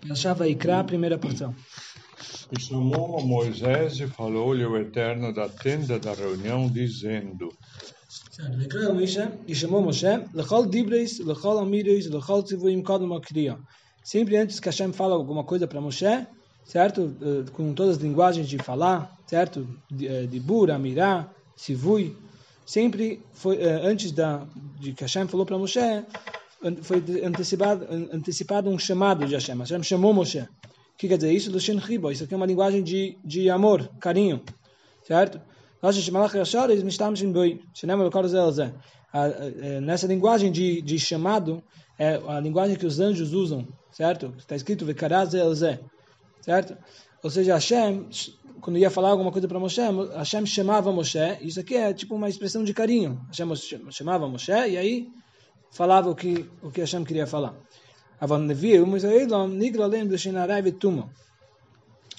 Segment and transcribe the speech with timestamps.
[0.00, 1.54] Parashá Vaikra, primeira porção.
[2.50, 7.52] E chamou a Moisés e falou-lhe o Eterno da tenda da reunião, dizendo:
[8.08, 13.58] Certo, Vaikra Moshe, e chamou Moshe, Lechol Dibreis, Lechol Amireis, Lechol Tzivuim Kodom Akriya.
[14.02, 16.26] Sempre antes que Hashem fala alguma coisa para Moshe,
[16.64, 17.14] certo?
[17.20, 19.68] Eh, Com todas as linguagens de falar, certo?
[19.90, 20.28] De, eh,
[20.74, 22.16] Amirá, Sivui.
[22.64, 24.46] Sempre foi, eh, antes da,
[24.80, 25.80] de que Hashem falou para Moshe,
[26.82, 29.56] foi antecipado, an- antecipado um chamado de Hashem.
[29.58, 30.40] Hashem chamou Moshe.
[30.40, 30.48] O
[30.98, 31.50] que quer dizer isso?
[31.50, 32.10] Do Shen Ribo.
[32.10, 34.42] Isso aqui é uma linguagem de, de amor, carinho.
[35.06, 35.40] certo?
[38.50, 38.74] Zé.
[39.82, 41.62] Nessa linguagem de, de chamado,
[41.98, 44.34] é a linguagem que os anjos usam, certo?
[44.36, 44.84] Está escrito
[46.42, 46.76] certo?
[47.22, 48.08] Ou seja, Hashem,
[48.60, 49.80] quando ia falar alguma coisa para Moshe,
[50.16, 51.18] Hashem chamava Moshe.
[51.40, 53.20] Isso aqui é tipo uma expressão de carinho.
[53.28, 53.46] Hashem
[53.90, 55.08] chamava Moshe e aí
[55.70, 57.54] falava o que o que Hashem queria falar.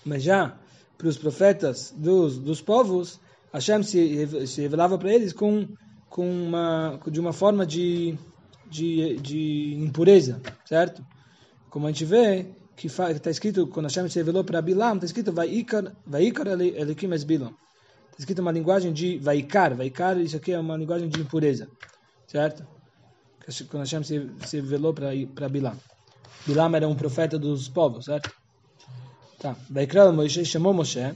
[0.06, 0.58] Mas já
[0.98, 3.20] para os profetas dos, dos povos,
[3.54, 5.68] Hashem se, se revelava para eles com,
[6.10, 8.18] com uma, de uma forma de,
[8.70, 11.06] de, de impureza, certo?
[11.70, 15.32] Como a gente vê, que está escrito, quando Hashem se revelou para Bilam, está escrito
[15.34, 17.54] Vaikar, Vaikar Elikim es Bilam.
[18.06, 19.76] Está escrito uma linguagem de Vaikar.
[19.76, 21.68] Vaikar, isso aqui é uma linguagem de impureza,
[22.28, 22.66] certo?
[23.70, 25.78] Quando Hashem se, se revelou para Bilam.
[26.46, 28.32] Bilam era um profeta dos povos, certo?
[29.40, 29.56] Tá.
[29.70, 31.16] Vaikra Moshe chamou Moshe.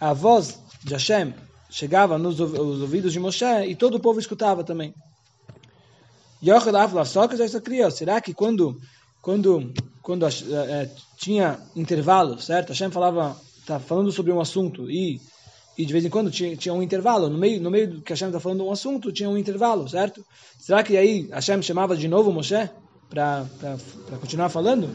[0.00, 1.34] A voz de Hashem
[1.68, 4.94] chegava nos ouvidos de Moshe e todo o povo escutava também.
[7.90, 8.80] Será que quando
[9.20, 9.72] quando
[10.02, 12.70] quando é, tinha intervalo, certo?
[12.70, 15.20] Hashem falava, tá falando sobre um assunto e
[15.80, 18.12] e de vez em quando tinha, tinha um intervalo no meio no meio do que
[18.12, 20.24] Hashem está falando um assunto tinha um intervalo, certo?
[20.58, 22.68] Será que aí Hashem chamava de novo Moshe
[23.08, 23.46] para
[24.20, 24.88] continuar falando?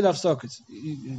[0.00, 0.52] Lafsoket.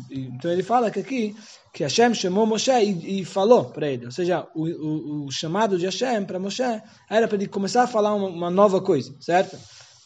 [0.10, 1.36] Então ele fala que aqui
[1.72, 5.78] que Hashem chamou Moshe e, e falou para ele, ou seja, o, o, o chamado
[5.78, 6.64] de Hashem para Moshe
[7.08, 9.58] era para ele começar a falar uma, uma, nova coisa, certo?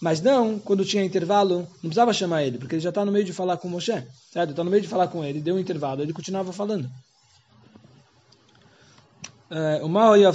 [0.02, 3.24] Mas não quando tinha intervalo, não precisava chamar ele, porque ele já está no meio
[3.24, 4.04] de falar com Moshe,
[4.34, 4.50] certo?
[4.50, 6.90] Está no meio de falar com ele, deu um intervalo, ele continuava falando.
[9.84, 10.26] O mal e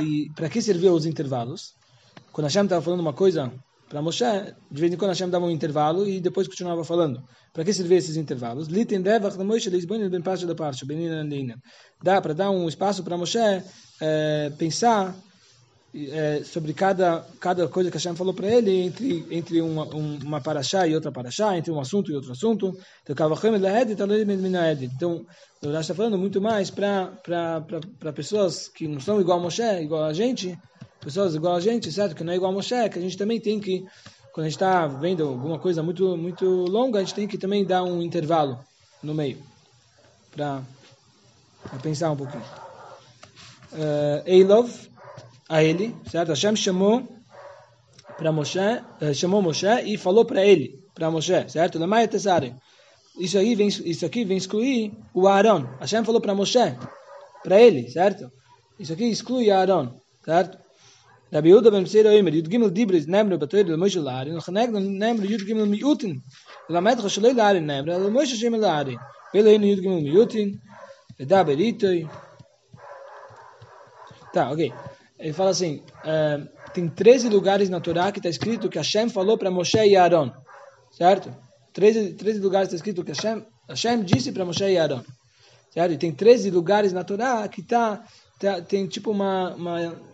[0.00, 1.74] e para que serviam os intervalos?
[2.32, 3.52] Quando Hashem estava falando uma coisa
[3.88, 4.24] para Moshe,
[4.70, 7.22] de vez em quando Hashem dava um intervalo e depois continuava falando.
[7.52, 8.66] Para que serviam esses intervalos?
[12.02, 13.38] Dá para dar um espaço para Moshe
[14.00, 15.14] é, pensar
[15.94, 20.40] é, sobre cada, cada coisa que Hashem falou para ele entre, entre uma, um, uma
[20.40, 22.74] paraxá e outra paraxá, entre um assunto e outro assunto.
[23.06, 23.26] Então,
[25.62, 27.12] o Rashi está falando muito mais para
[28.14, 30.58] pessoas que não são igual a Moshe, igual a gente,
[30.98, 32.16] pessoas igual a gente, certo?
[32.16, 33.84] Que não é igual a Moshe, que a gente também tem que,
[34.32, 37.66] quando a gente está vendo alguma coisa muito, muito longa, a gente tem que também
[37.66, 38.58] dar um intervalo
[39.02, 39.36] no meio,
[40.34, 40.62] para
[41.82, 42.44] pensar um pouquinho.
[43.72, 44.70] Uh, Eilov,
[45.52, 46.30] a ele, certo?
[46.30, 47.06] Hashem chamou
[48.16, 51.78] para Moshe, uh, chamou Moshe e falou para ele, para Moshe, certo?
[53.20, 55.66] Isso aí vem, isso aqui vem excluir o Aaron.
[55.78, 56.74] Hashem falou para Moshe,
[57.44, 58.32] para ele, certo?
[58.78, 60.56] Isso aqui exclui Aaron, certo?
[61.30, 65.26] Rabbi Yehuda ben Meseira Omer, Yud Gimel Dibris, Nemre, Batoir, Le Moshe Lari, Nechaneg, Nemre,
[65.26, 66.14] Yud Gimel Miutin,
[66.70, 68.96] Lamed Chashalei Lari, Nemre, Le Moshe Shem Lari,
[69.34, 70.58] Veleinu Yud Gimel Miutin,
[71.18, 72.08] Eda Beritoi.
[74.32, 74.72] Tá, ok.
[75.22, 79.38] Ele fala assim, uh, tem 13 lugares na Torá que está escrito que Hashem falou
[79.38, 80.32] para Moshe e Aaron,
[80.90, 81.32] certo?
[81.72, 85.00] 13, 13 lugares está escrito que Hashem, Hashem disse para Moshe e Aaron,
[85.70, 85.92] certo?
[85.92, 88.04] E tem 13 lugares na Torá que tá,
[88.38, 90.12] tá tem tipo uma, uma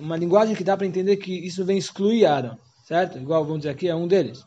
[0.00, 2.56] uma linguagem que dá para entender que isso vem excluir Aaron,
[2.86, 3.18] certo?
[3.18, 4.44] Igual vamos dizer aqui é um deles,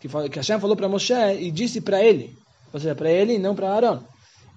[0.00, 2.36] que que Hashem falou para Moshe e disse para ele,
[2.72, 4.02] ou seja, para ele e não para Aaron.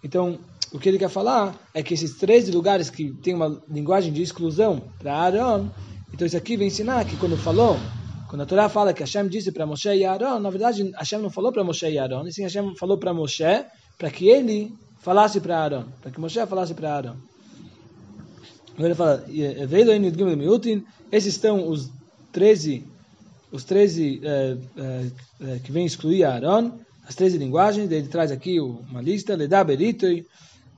[0.04, 0.40] Então,
[0.72, 4.22] o que ele quer falar é que esses 13 lugares que tem uma linguagem de
[4.22, 5.70] exclusão para Aaron,
[6.14, 7.78] então isso aqui vem ensinar que quando falou,
[8.28, 11.30] quando a Torá fala que Hashem disse para Moshe e Aaron, na verdade Hashem não
[11.30, 13.66] falou para Moshe e Aaron, e sim Hashem falou para Moshe
[13.98, 17.16] para que ele falasse para Aaron, para que Moshe falasse para Aaron.
[18.78, 19.26] Ele fala,
[21.12, 21.90] esses estão os
[22.32, 22.86] 13,
[23.52, 24.58] os 13 é,
[25.42, 26.72] é, que vem excluir Aaron,
[27.06, 30.26] as 13 linguagens, ele traz aqui uma lista, Ledaber Itoi,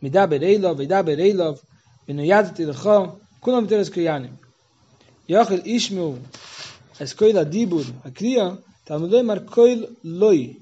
[0.02, 1.60] Midaber Eilov, Vedaber Eilov,
[2.08, 4.34] Venoyad Tilcho, Kulam Teres Kriyanim.
[5.30, 6.20] Yochel Ishmu,
[7.00, 10.58] Escoila Dibur, a Kriya, Talmudei Mar Koil Loi,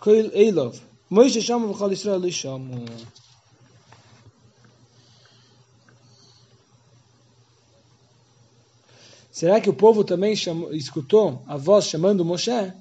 [0.00, 0.78] Koil Eilov,
[1.10, 2.86] Moishe Shamu V'chol Yisrael Lishamu.
[9.36, 10.32] será que o povo também
[10.72, 12.72] escutou a voz chamando Moshe?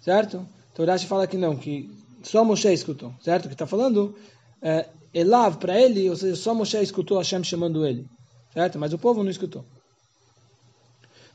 [0.00, 0.48] Certo?
[0.72, 1.90] Então Rashi fala que não, que
[2.22, 3.46] só Moshe escutou, certo?
[3.46, 4.16] Que está falando
[4.62, 8.06] é, Elav para ele, ou seja, só Moshe escutou Hashem chamando ele,
[8.52, 8.78] certo?
[8.78, 9.64] Mas o povo não escutou.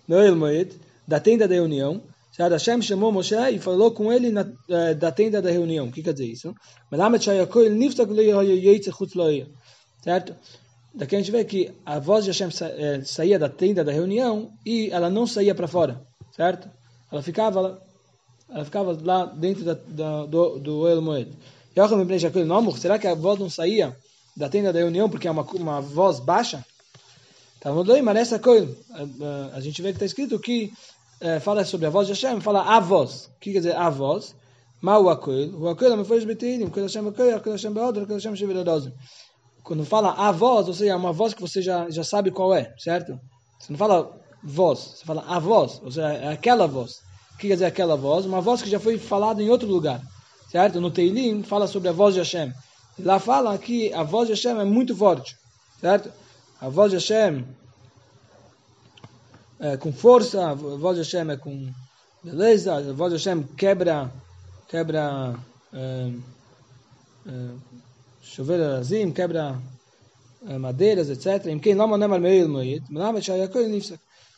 [0.07, 0.73] Noel Moed,
[1.07, 2.01] da tenda da reunião,
[2.31, 2.53] certo?
[2.53, 5.87] Hashem chamou Moshe e falou com ele na, é, da tenda da reunião.
[5.87, 6.55] O que quer dizer isso?
[10.01, 10.35] Certo?
[10.93, 14.51] Daqui a gente vê que a voz de Hashem é, saía da tenda da reunião
[14.65, 16.01] e ela não saía para fora,
[16.35, 16.67] certo?
[17.11, 17.79] Ela ficava,
[18.49, 21.31] ela ficava lá dentro da, da, do, do Oel Moed.
[22.79, 23.95] Será que a voz não saía
[24.35, 26.65] da tenda da reunião porque é uma, uma voz baixa?
[27.59, 27.71] Tá
[29.53, 30.71] a gente vê que está escrito que
[31.21, 33.25] é, fala sobre a voz de Hashem, fala a voz.
[33.25, 34.35] O que quer dizer a voz?
[34.81, 38.19] Mau akoil, o akoil é uma voz betirim, quando Hashem akoil, quando Hashem beodor, quando
[38.19, 38.93] Hashem sheviradozim.
[39.63, 42.53] Quando fala a voz, ou seja, é uma voz que você já, já sabe qual
[42.53, 43.19] é, certo?
[43.59, 47.01] Você não fala voz, você fala a voz, ou seja, é aquela voz.
[47.33, 48.25] O que quer dizer aquela voz?
[48.25, 50.01] Uma voz que já foi falada em outro lugar
[50.51, 50.79] certo?
[50.81, 52.53] No Teilim fala sobre a voz de Hashem.
[52.99, 55.35] Lá fala que a voz de Hashem é muito forte,
[55.79, 56.11] certo?
[56.59, 57.45] A voz de Hashem
[59.59, 61.71] é com força, a voz de Hashem é com
[62.23, 64.11] beleza, a voz de Hashem quebra,
[64.67, 65.35] quebra
[65.73, 66.11] é,
[67.27, 67.49] é,
[68.21, 68.59] chover
[69.13, 69.61] quebra
[70.47, 71.45] é, madeiras, etc.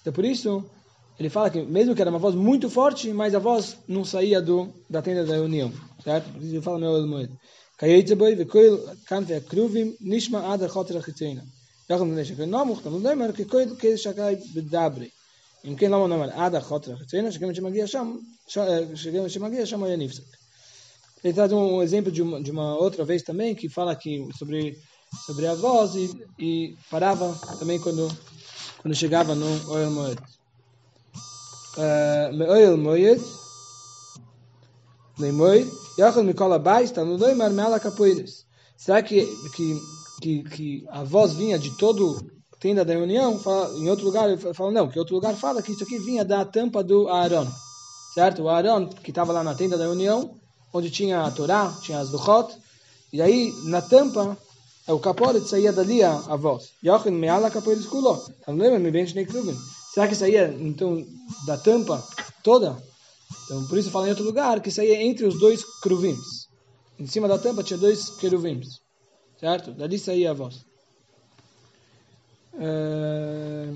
[0.01, 0.65] Então por isso
[1.17, 4.41] ele fala que mesmo que era uma voz muito forte, mas a voz não saía
[4.41, 5.71] do da tenda da reunião
[6.02, 6.32] certo?
[6.32, 7.31] Por isso ele fala meu Elmoed.
[7.79, 8.75] Kayetze boi vekoil
[9.06, 11.44] kante akruvim nishma ad achoter achitzena.
[11.91, 15.08] יחד מבני שכן נמוך, תלמוד נאמר, כי כל כדי שקראי בדברי.
[15.64, 18.17] אם כן, למה נאמר עד החוטר החצינה, שגם שמגיע שם,
[18.94, 20.23] שגם שמגיע שם היה נפסק.
[21.25, 24.76] Ele traz um exemplo de uma, de uma outra vez também, que fala que sobre,
[25.25, 28.06] sobre a voz e, e parava também quando,
[28.82, 30.20] quando chegava no Oil Moed.
[31.79, 33.23] Uh, Oil Moed,
[35.19, 38.45] Leimoid, Yachal Mikola Bais, está no Leimar Mela Capoeiras.
[38.77, 39.81] Será que, que,
[40.21, 42.25] que, que a voz vinha de todo
[42.60, 43.38] tenda da reunião?
[43.38, 46.45] Fala, em outro lugar, fala, não, que outro lugar fala que isso aqui vinha da
[46.45, 47.48] tampa do Aaron.
[48.13, 48.44] Certo?
[48.44, 50.36] O Aaron, que estava lá na tenda da reunião,
[50.74, 52.56] onde tinha a Torá, tinha as Duchot,
[53.12, 54.38] e aí na tampa,
[54.88, 56.69] o capote saía dali a, a voz.
[56.81, 58.18] Yachal Mela Capoeiras Kuló.
[58.48, 59.57] Leimar Mibem Shnei Kruvin.
[59.94, 61.06] Será que saía, então,
[61.45, 62.01] da tampa
[62.42, 62.77] toda?
[63.46, 66.48] Então, por isso fala em outro lugar que saía entre os dois cruvims.
[67.00, 68.81] Em cima da tampa tinha dois queruvims.
[69.40, 69.72] Certo?
[69.72, 70.66] Dali saía a voz.
[72.60, 73.74] Eh,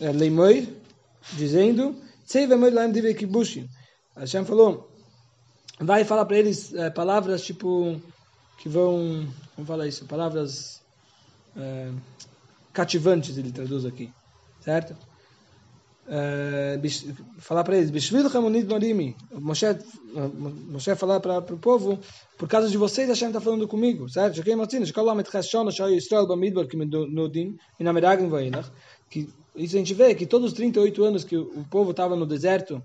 [0.00, 0.68] eh, Leimoir,
[1.32, 1.96] dizendo,
[4.16, 4.88] Hashem falou,
[5.80, 8.00] vai falar para eles é, palavras tipo,
[8.58, 9.26] que vão,
[9.56, 10.80] vamos falar isso, palavras
[11.56, 11.90] é,
[12.72, 14.12] cativantes, ele traduz aqui,
[14.60, 14.96] certo?
[16.06, 16.76] Uh,
[17.38, 18.24] falar para eles, Bishvil
[19.32, 19.66] Moshe,
[20.68, 21.98] Moshe falar para o povo,
[22.36, 24.42] por causa de vocês, Hashem está falando comigo, certo?
[29.10, 32.26] Que isso a gente vê que todos os 38 anos que o povo estava no
[32.26, 32.82] deserto,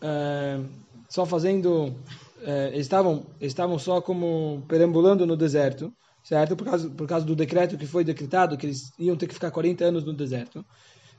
[0.00, 0.66] uh,
[1.10, 5.92] só fazendo, uh, eles estavam estavam só como perambulando no deserto,
[6.24, 6.56] certo?
[6.56, 9.50] Por causa, por causa do decreto que foi decretado, que eles iam ter que ficar
[9.50, 10.64] 40 anos no deserto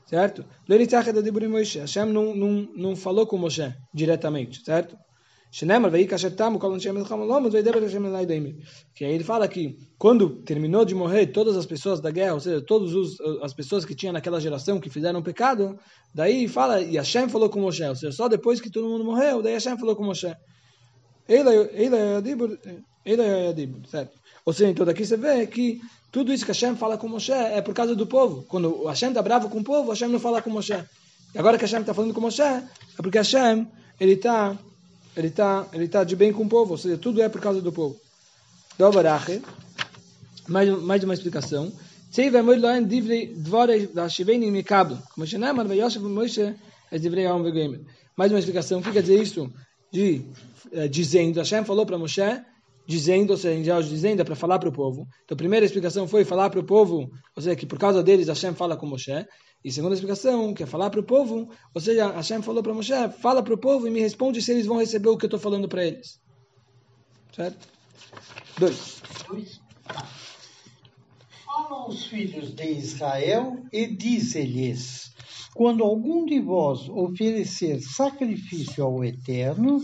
[0.08, 0.44] certo?
[0.68, 4.96] Hashem não, não, não falou com Moshe diretamente, certo?
[8.94, 12.40] Que aí ele fala que quando terminou de morrer todas as pessoas da guerra, ou
[12.40, 12.92] seja, todas
[13.42, 15.78] as pessoas que tinham naquela geração que fizeram pecado,
[16.14, 19.40] daí fala, e Hashem falou com Moshe, ou seja, só depois que todo mundo morreu,
[19.40, 20.34] daí Hashem falou com Moshe.
[21.26, 23.52] Ele é
[23.88, 24.18] certo?
[24.48, 25.78] Ou seja, então daqui você vê que
[26.10, 28.46] tudo isso que Hashem fala com Moshe é por causa do povo.
[28.48, 30.72] Quando Hashem está bravo com o povo, Hashem não fala com Moshe.
[31.34, 32.62] E agora que Hashem está falando com Moshe, é
[32.96, 33.68] porque Hashem
[34.00, 34.56] ele está
[35.14, 36.70] ele tá, ele tá de bem com o povo.
[36.72, 38.00] Ou seja, tudo é por causa do povo.
[38.78, 39.42] Dovarache,
[40.48, 41.70] mais, mais uma explicação.
[48.16, 48.78] Mais uma explicação.
[48.78, 49.52] O que quer dizer isso?
[49.92, 50.22] De,
[50.72, 52.22] eh, dizendo, Hashem falou para Moshe
[52.88, 55.06] dizendo, ou seja, dizendo é para falar para o povo.
[55.22, 58.28] Então, a primeira explicação foi falar para o povo, ou seja, que por causa deles
[58.28, 59.26] Hashem fala com Moshe.
[59.62, 62.94] E segunda explicação, que é falar para o povo, ou seja, Hashem falou para Moshe,
[63.20, 65.38] fala para o povo e me responde se eles vão receber o que eu estou
[65.38, 66.18] falando para eles.
[67.36, 67.68] Certo?
[68.58, 69.02] Dois.
[71.44, 75.12] Falam os filhos de Israel e diz-lhes,
[75.54, 79.78] quando algum de vós oferecer sacrifício ao Eterno,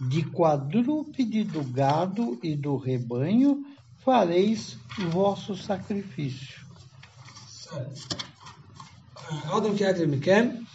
[0.00, 3.64] de quadrúpede do gado e do rebanho
[3.98, 4.78] fareis
[5.10, 6.60] vosso sacrifício.
[9.52, 10.66] Adam que yakrev mikem.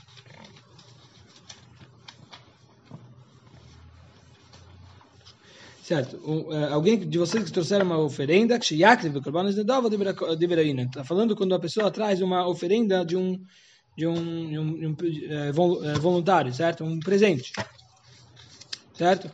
[5.83, 6.17] Certo.
[6.25, 8.57] Um, uh, alguém de vocês que trouxeram uma oferenda,
[10.35, 10.83] de beraina.
[10.83, 13.39] Está falando quando a pessoa traz uma oferenda de um
[13.95, 16.83] de um, de um, de um uh, voluntário, certo?
[16.83, 17.53] Um presente.
[18.97, 19.31] Certo?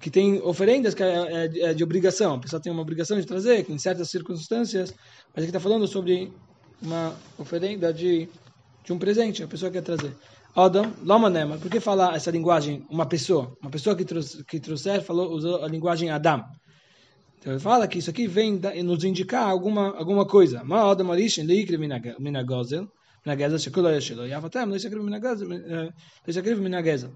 [0.00, 2.34] Que tem oferendas que é, é, é, de obrigação.
[2.34, 4.94] A pessoa tem uma obrigação de trazer, que em certas circunstâncias,
[5.34, 6.32] mas aqui está falando sobre
[6.82, 8.28] uma oferenda de,
[8.84, 10.14] de um presente, a pessoa quer trazer.
[10.54, 13.56] Adam, Lomanema, por que falar essa linguagem, uma pessoa?
[13.60, 16.42] Uma pessoa que, trouxe, que trouxer falou, usou a linguagem Adam.
[17.38, 20.64] Então ele fala que isso aqui vem da, nos indicar alguma, alguma coisa.
[20.64, 22.88] Ma Adam Arishin Leikre Minagozel,
[23.24, 25.02] Minagezel Shekula Yeshelo, Yavatem Leishakriv
[26.60, 27.10] Minagezel.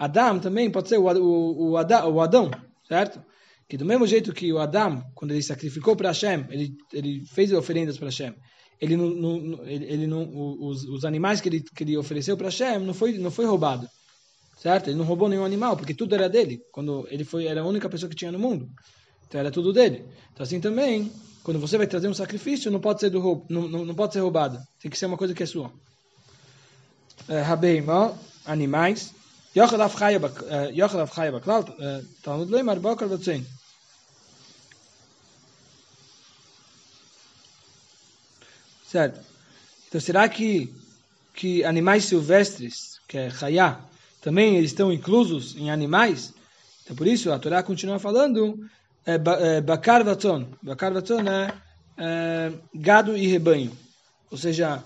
[0.00, 2.50] Adam também pode ser o, o, o, Adão, o Adão,
[2.88, 3.22] certo?
[3.68, 7.52] Que do mesmo jeito que o Adam, quando ele sacrificou para Hashem, ele, ele fez
[7.52, 8.34] oferendas para Hashem,
[8.80, 10.26] ele não, não ele, ele, não,
[10.58, 13.86] os, os animais que ele, que ele ofereceu para Hashem não foi, não foi roubado,
[14.56, 14.88] certo?
[14.88, 17.86] Ele não roubou nenhum animal, porque tudo era dele, quando ele foi, era a única
[17.86, 18.66] pessoa que tinha no mundo,
[19.28, 20.02] então era tudo dele.
[20.32, 21.12] Então assim também,
[21.44, 24.20] quando você vai trazer um sacrifício, não pode ser do não, não, não pode ser
[24.20, 25.70] roubado, tem que ser uma coisa que é sua.
[27.44, 27.84] Rabeim,
[28.46, 29.19] animais.
[29.54, 30.18] Yochel af chaya
[31.32, 31.64] baklal,
[32.22, 33.44] Talmud leimar bokar batzein.
[38.86, 39.20] Certo?
[39.88, 40.72] Então, será que,
[41.34, 43.80] que animais silvestres, que é chayá,
[44.20, 46.32] também estão inclusos em animais?
[46.82, 48.58] Então, por isso, a Torá continua falando
[49.06, 50.46] é, é, bakar vaton.
[50.62, 53.76] Bakar vaton é gado e rebanho.
[54.30, 54.82] Ou seja,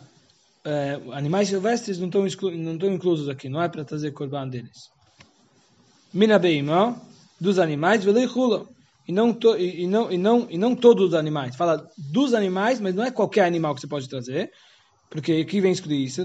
[0.65, 4.91] é, animais silvestres não estão, não estão inclusos aqui, não é para trazer corban deles.
[6.13, 6.95] Mina beimó,
[7.41, 8.67] dos animais, velei hula
[9.07, 11.55] e não, to, e, não, e, não, e não todos os animais.
[11.57, 14.51] Fala dos animais, mas não é qualquer animal que você pode trazer,
[15.11, 16.23] porque aqui vem excluir isso.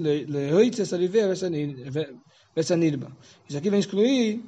[3.48, 4.42] Isso aqui vem excluir.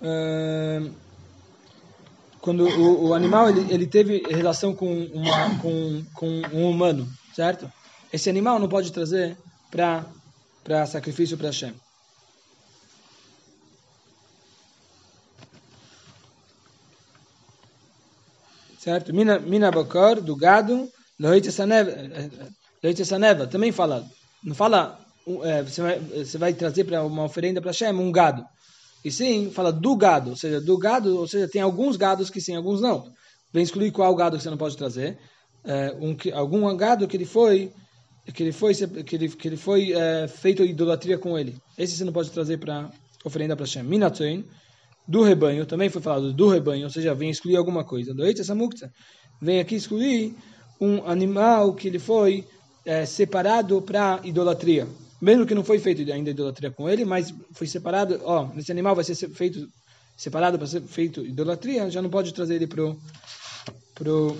[0.00, 0.92] Uh,
[2.42, 7.70] quando o, o animal ele, ele, teve relação com, uma, com, com um humano, certo?
[8.12, 9.38] Esse animal não pode trazer
[9.70, 11.72] para sacrifício para Hashem.
[18.82, 19.14] certo?
[19.14, 20.90] Mina, mina bakar, do gado,
[22.82, 24.04] leite saneva, também fala,
[24.42, 24.98] não fala,
[25.44, 28.44] é, você, vai, você vai trazer para uma oferenda para Hashem um gado.
[29.04, 32.40] E sim, fala do gado, ou seja, do gado, ou seja, tem alguns gados que
[32.40, 33.12] sim, alguns não.
[33.52, 35.18] Vem excluir qual gado que você não pode trazer.
[35.64, 37.72] É, um, algum gado que ele foi
[38.32, 41.56] que ele foi que ele, que ele foi é, feito idolatria com ele.
[41.76, 42.90] Esse você não pode trazer para
[43.24, 43.82] oferenda para Hashem.
[43.82, 44.44] Minatoin,
[45.06, 48.14] do rebanho, também foi falado do rebanho, ou seja, vem excluir alguma coisa.
[48.14, 48.90] Do Samukta,
[49.40, 50.34] vem aqui excluir
[50.80, 52.44] um animal que ele foi
[52.84, 54.86] é, separado para idolatria.
[55.22, 58.96] Mesmo que não foi feito ainda idolatria com ele, mas foi separado, ó, esse animal
[58.96, 59.68] vai ser feito
[60.16, 62.98] separado para ser feito idolatria, já não pode trazer ele pro
[63.94, 64.36] pro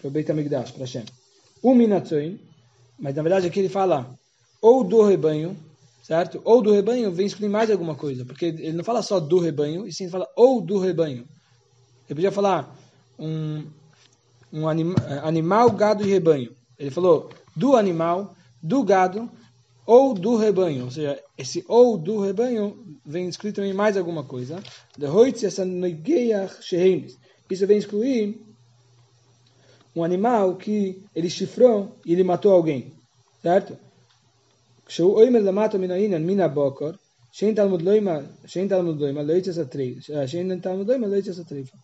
[0.00, 1.04] pro Beit HaMikdash, para Hashem.
[1.62, 2.40] O Minatzoin,
[2.98, 4.18] mas na verdade aqui ele fala
[4.62, 5.54] ou do rebanho,
[6.02, 6.40] certo?
[6.46, 9.86] Ou do rebanho vem excluir mais alguma coisa, porque ele não fala só do rebanho,
[9.86, 11.28] e sim fala ou do rebanho.
[12.08, 12.74] Ele podia falar
[13.18, 13.66] um,
[14.50, 16.56] um anima, animal, gado e rebanho.
[16.78, 19.30] Ele falou do animal, do gado
[19.85, 20.85] ou do rebanho.
[20.85, 24.61] Ou seja, esse ou do rebanho vem escrito em mais alguma coisa.
[27.49, 28.41] Isso vem excluir
[29.95, 32.93] um animal que ele chifrou e ele matou alguém,
[33.41, 33.77] certo?
[34.87, 36.91] כשהוא אומר למטה מן העניין מן הבוקר,
[37.31, 41.07] שאין תלמוד לא ima, שאין תלמוד לא ima, לא יצא סטריפה, שאין תלמוד לא ima,
[41.07, 41.77] לא יצא סטריפה.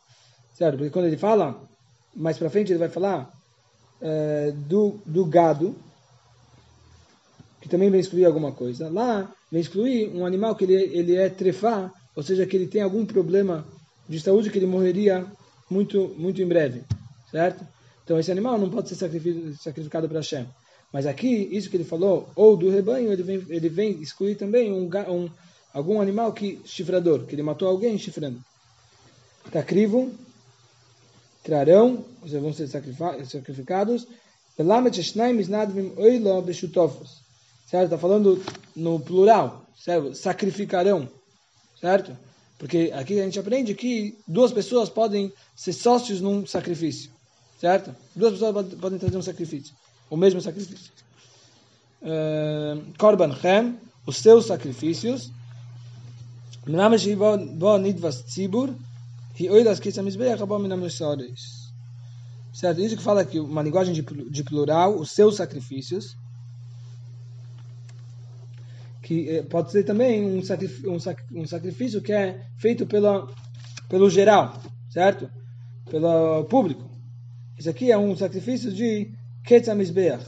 [0.56, 0.78] Certo?
[0.78, 1.60] Porque quando ele fala,
[2.16, 3.30] mais para frente ele vai falar
[4.02, 5.76] uh, do, do gado,
[7.61, 8.89] que também vem excluir alguma coisa.
[8.89, 12.83] Lá vem excluir um animal que ele, ele é trefá, ou seja, que ele tem
[12.83, 13.67] algum problema
[14.09, 15.27] de saúde que ele morreria
[15.71, 16.83] muito, muito em breve.
[17.31, 17.67] Certo?
[18.05, 18.97] Então esse animal não pode ser
[19.61, 20.47] sacrificado para Hashem.
[20.93, 24.73] Mas aqui, isso que ele falou, ou do rebanho, ele vem, ele vem excluir também
[24.73, 25.29] um, um,
[25.75, 28.41] algum animal que chifrador, que ele matou alguém chifrando.
[29.53, 30.11] Tacrivo,
[31.43, 34.07] trarão, ou seja, vão ser sacrificados.
[37.71, 37.85] Certo?
[37.85, 38.43] Está falando
[38.75, 40.15] no plural, certo?
[40.15, 41.09] Sacrificarão,
[41.81, 42.17] certo?
[42.59, 47.11] Porque aqui a gente aprende que duas pessoas podem ser sócios num sacrifício,
[47.61, 47.95] certo?
[48.17, 49.75] Duas pessoas podem trazer um sacrifício
[50.11, 50.93] o mesmo sacrifício.
[52.99, 55.31] Korban Chem, os seus sacrifícios,
[62.53, 62.81] Certo?
[62.81, 66.17] Isso que fala que uma linguagem de plural, os seus sacrifícios,
[69.03, 73.27] que eh, pode ser também um, sacrifício, um, sacrifício que é feito pela,
[73.89, 75.31] pelo geral, certo?
[75.91, 76.91] Pelo público.
[77.59, 79.13] Isso aqui é um sacrifício de
[79.45, 80.25] Ketzamizbeach.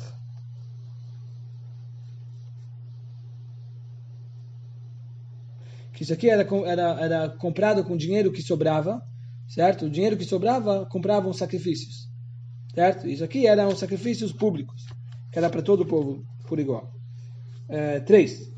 [5.93, 9.03] Que isso aqui era, era, era comprado com dinheiro que sobrava,
[9.47, 9.85] certo?
[9.85, 12.09] O dinheiro que sobrava compravam sacrifícios,
[12.75, 13.07] certo?
[13.07, 14.87] Isso aqui eram sacrifícios públicos,
[15.31, 16.91] que era para todo o povo por igual.
[17.69, 18.50] É, três.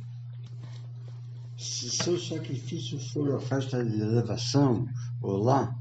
[1.63, 4.85] Se seu sacrifício for a festa de elevação,
[5.21, 5.73] ou lá,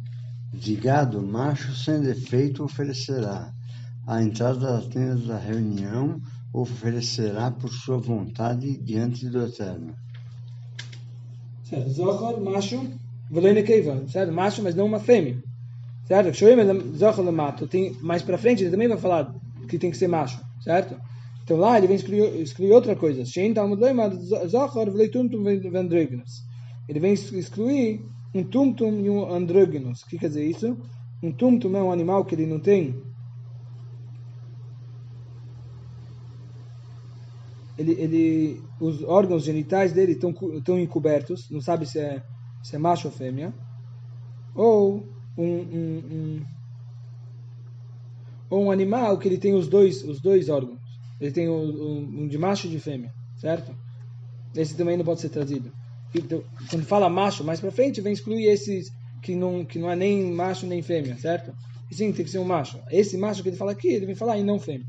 [0.54, 3.52] de gado macho sem defeito oferecerá.
[4.06, 6.22] À entrada da tenda da reunião,
[6.54, 9.96] oferecerá por sua vontade diante do Eterno.
[11.64, 12.88] Certo, Zohar, macho,
[13.32, 14.32] Velene Keiva, certo?
[14.32, 15.42] Macho, mas não uma fêmea.
[16.06, 16.32] Certo?
[16.96, 19.34] Zohar Lamato, tem mais para frente ele também vai falar
[19.68, 20.96] que tem que ser macho, certo?
[21.44, 23.24] Então lá ele vem excluir, outra coisa.
[26.88, 30.02] Ele vem excluir um tumtum e um andrógenos.
[30.02, 30.78] O que quer dizer isso?
[31.22, 33.02] Um tumtum é um animal que ele não tem.
[37.78, 42.24] Ele, ele, os órgãos genitais dele estão, estão encobertos, não sabe se é,
[42.62, 43.54] se é macho ou fêmea.
[44.54, 45.08] Ou
[45.38, 46.46] um, um, um,
[48.50, 50.81] ou um animal que ele tem os dois, os dois órgãos.
[51.22, 53.72] Ele tem um, um de macho e de fêmea, certo?
[54.56, 55.72] Esse também não pode ser trazido.
[56.14, 59.96] Então, quando fala macho, mais para frente vem excluir esses que não, que não é
[59.96, 61.54] nem macho nem fêmea, certo?
[61.90, 62.80] E sim, tem que ser um macho.
[62.90, 64.88] Esse macho que ele fala aqui, ele vem falar e não fêmea.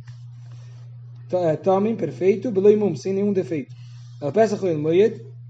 [1.32, 3.74] É, Tomem, perfeito, beloimum, sem nenhum defeito.
[4.20, 4.58] Ela peça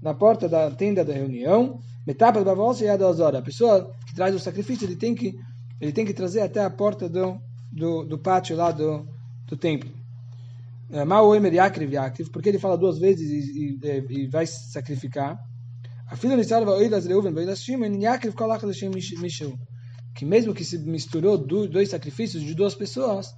[0.01, 4.35] na porta da tenda da reunião, metapa da voz e a A pessoa que traz
[4.35, 5.33] o sacrifício, ele tem que,
[5.79, 7.37] ele tem que trazer até a porta do,
[7.71, 9.07] do, do pátio lá do,
[9.47, 10.02] do templo.
[12.31, 15.37] Porque ele fala duas vezes e, e, e vai sacrificar.
[16.07, 19.57] Afilo Nisar Vaoilas Reuven Vaoilas Shimon Yaakov Kolach Lashem Mishel.
[20.15, 23.33] Que mesmo que se misturou dois sacrifícios de duas pessoas,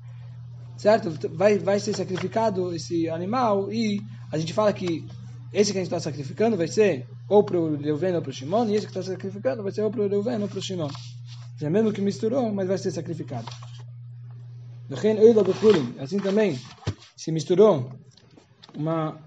[0.75, 1.09] certo?
[1.33, 5.05] Vai, vai ser sacrificado esse animal e a gente fala que
[5.53, 8.33] esse que a gente está sacrificando vai ser ou para o Reuven ou para o
[8.33, 10.61] Shimon, e esse que está sacrificando vai ser ou para o Reuven ou para o
[10.61, 10.89] Shimon.
[11.57, 13.47] Já mesmo que misturou, mas vai ser sacrificado.
[15.99, 16.59] Assim também,
[17.15, 17.91] se misturou
[18.75, 19.23] uma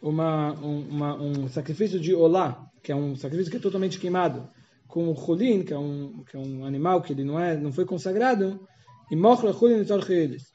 [0.00, 4.48] uma, uma, um sacrifício de olá, que é um sacrifício que é totalmente queimado,
[4.86, 7.72] com o chulin, que é um, que é um animal que ele não, é, não
[7.72, 8.66] foi consagrado,
[9.10, 10.52] e mochla chulin eles.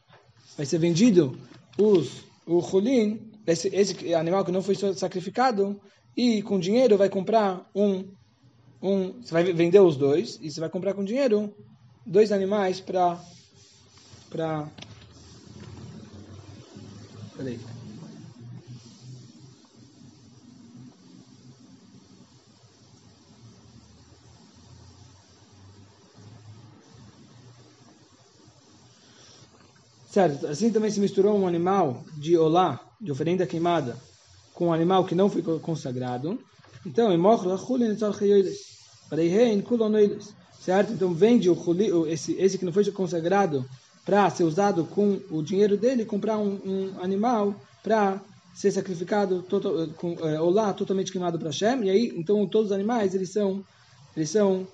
[0.58, 1.38] Vai ser vendido
[1.78, 5.80] os, o chulin, esse, esse animal que não foi sacrificado,
[6.16, 8.06] e com dinheiro vai comprar um,
[8.82, 11.54] um, você vai vender os dois, e você vai comprar com dinheiro
[12.06, 13.20] dois animais para
[14.30, 14.68] para
[17.44, 17.60] Peraí.
[30.10, 33.98] Certo, assim também se misturou um animal de olá, de oferenda queimada,
[34.54, 36.40] com um animal que não foi consagrado.
[36.86, 37.12] Então,
[40.62, 40.94] certo?
[40.94, 43.66] Então vende o esse, esse que não foi consagrado
[44.06, 48.22] para ser usado com o dinheiro dele, comprar um, um animal para
[48.54, 51.84] ser sacrificado total, com é, olá totalmente queimado para Hashem.
[51.84, 53.64] E aí, então todos os animais eles são
[54.16, 54.68] eles são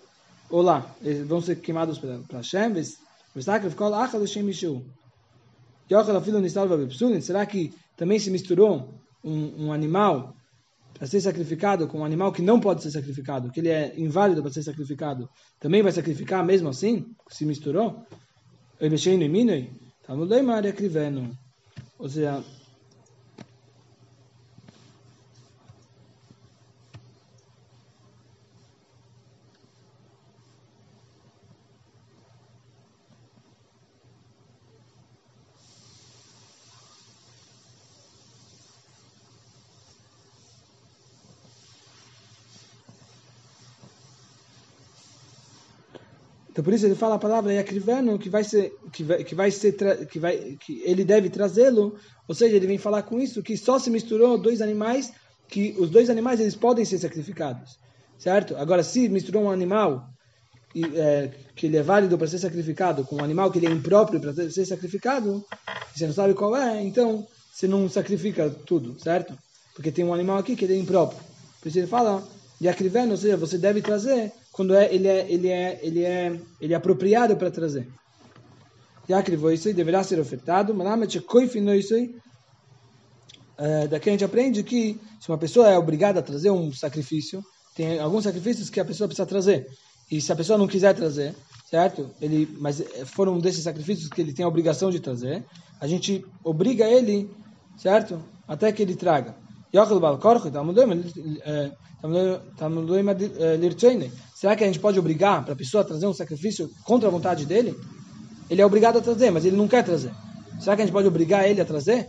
[0.49, 2.73] olá, eles vão ser queimados para Hashem.
[7.21, 10.35] Será que também se misturou um, um animal
[10.93, 14.41] para ser sacrificado com um animal que não pode ser sacrificado, que ele é inválido
[14.41, 17.05] para ser sacrificado, também vai sacrificar mesmo assim?
[17.29, 18.05] Se misturou?
[21.99, 22.43] Ou seja,
[46.59, 49.49] Então por isso ele fala a palavra yakriveno que vai ser que vai, que vai
[49.49, 49.71] ser
[50.07, 51.95] que vai que ele deve trazê-lo,
[52.27, 55.13] ou seja, ele vem falar com isso que só se misturou dois animais
[55.47, 57.79] que os dois animais eles podem ser sacrificados,
[58.17, 58.57] certo?
[58.57, 60.09] Agora se misturou um animal
[60.75, 63.71] e, é, que ele é válido para ser sacrificado com um animal que ele é
[63.71, 65.41] impróprio para ser sacrificado,
[65.95, 69.33] você não sabe qual é, então você não sacrifica tudo, certo?
[69.73, 71.21] Porque tem um animal aqui que ele é impróprio.
[71.61, 72.21] Por isso ele fala,
[72.61, 76.73] yakriveno, ou seja, você deve trazer quando é, ele, é, ele, é, ele, é, ele
[76.73, 77.87] é apropriado para trazer.
[79.09, 82.13] Yakrivoisoi deverá ser ofertado, Malamet Koifinoisoi.
[83.89, 87.41] Daqui a gente aprende que se uma pessoa é obrigada a trazer um sacrifício,
[87.73, 89.65] tem alguns sacrifícios que a pessoa precisa trazer.
[90.11, 91.33] E se a pessoa não quiser trazer,
[91.69, 92.09] certo?
[92.19, 95.41] Ele, mas foram desses sacrifícios que ele tem a obrigação de trazer.
[95.79, 97.31] A gente obriga ele,
[97.77, 98.21] certo?
[98.45, 99.37] Até que ele traga.
[104.39, 107.12] Será que a gente pode obrigar para a pessoa a trazer um sacrifício contra a
[107.12, 107.78] vontade dele?
[108.49, 110.13] Ele é obrigado a trazer, mas ele não quer trazer.
[110.62, 112.08] Será que a gente pode obrigar ele a trazer?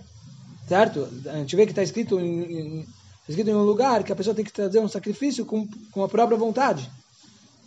[0.68, 1.08] Certo?
[1.26, 2.86] A gente vê que está escrito em, em,
[3.28, 6.08] escrito em um lugar que a pessoa tem que trazer um sacrifício com, com a
[6.08, 6.88] própria vontade.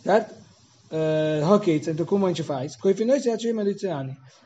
[0.02, 0.32] Certo?
[0.90, 2.74] Uh, ok, então como a gente faz?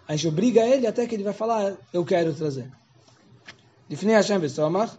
[0.08, 2.68] A gente obriga ele até que ele vai falar, eu quero trazer.
[3.88, 4.98] Define Hashem Vesomach,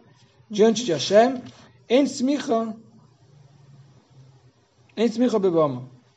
[0.50, 1.42] diante de Hashem,
[1.90, 2.89] beboma.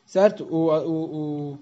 [0.05, 0.45] Certo?
[0.45, 1.59] O, o,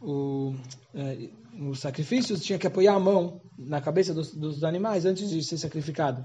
[0.00, 0.54] o, o,
[0.94, 1.28] é,
[1.70, 5.58] os sacrifícios tinha que apoiar a mão na cabeça dos, dos, animais antes de ser
[5.58, 6.24] sacrificado.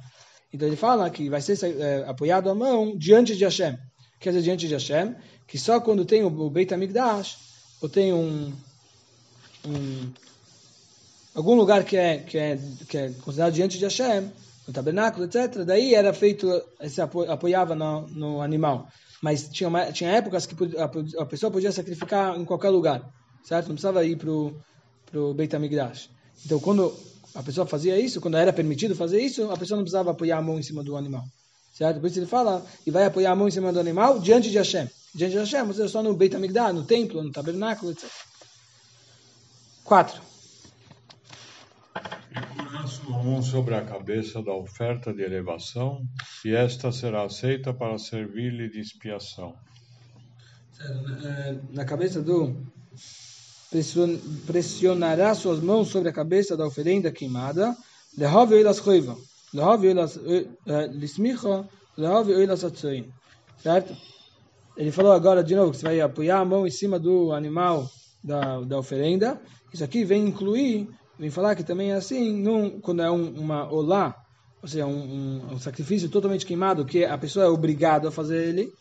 [0.51, 3.77] Então ele fala que vai ser é, apoiado a mão diante de Hashem.
[4.19, 5.15] Quer dizer, diante de Hashem,
[5.47, 7.37] que só quando tem o, o Beit HaMikdash,
[7.81, 8.53] ou tem um,
[9.65, 10.11] um
[11.33, 14.31] algum lugar que é, que é, que é considerado diante de Hashem,
[14.67, 16.47] no tabernáculo, etc., daí era feito,
[16.87, 18.87] se apoiava no, no animal.
[19.21, 23.07] Mas tinha, uma, tinha épocas que a, a pessoa podia sacrificar em qualquer lugar,
[23.43, 23.67] certo?
[23.67, 26.09] Não precisava ir para o Beit HaMikdash.
[26.43, 26.91] Então, quando
[27.35, 30.41] a pessoa fazia isso, quando era permitido fazer isso, a pessoa não precisava apoiar a
[30.41, 31.23] mão em cima do animal.
[31.71, 31.99] Certo?
[31.99, 34.57] Por isso ele fala, e vai apoiar a mão em cima do animal diante de
[34.57, 34.89] Hashem.
[35.13, 38.09] Diante de Hashem, ou seja, só no Beit HaMikdash, no templo, no tabernáculo, etc.
[39.83, 40.30] 4
[42.73, 46.03] a mão sobre a cabeça da oferta de elevação,
[46.45, 49.55] e esta será aceita para servir-lhe de expiação.
[51.71, 52.55] Na cabeça do
[54.45, 57.75] pressionará suas mãos sobre a cabeça da oferenda queimada,
[58.17, 59.15] lehove elas roiva,
[59.53, 63.09] lehove elas eh, lismicha, lehove elas atzoin.
[63.57, 63.95] Certo?
[64.75, 67.89] Ele falou agora de novo que você vai apoiar a mão em cima do animal
[68.23, 69.39] da, da oferenda.
[69.73, 70.89] Isso aqui vem incluir
[71.21, 74.15] vem falar que também é assim, num, quando é um, uma olá,
[74.59, 78.43] ou seja, um, um, um, sacrifício totalmente queimado, que a pessoa é obrigada a fazer
[78.43, 78.73] ele,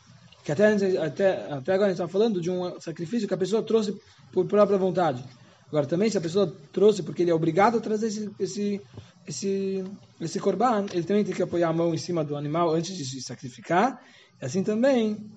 [0.42, 3.62] que até, até, até agora a gente está falando de um sacrifício que a pessoa
[3.62, 3.94] trouxe
[4.32, 5.22] por própria vontade.
[5.68, 8.80] Agora, também, se a pessoa trouxe porque ele é obrigado a trazer esse, esse,
[9.28, 9.84] esse,
[10.18, 13.04] esse corban, ele também tem que apoiar a mão em cima do animal antes de
[13.04, 14.02] se sacrificar.
[14.40, 15.30] Assim também,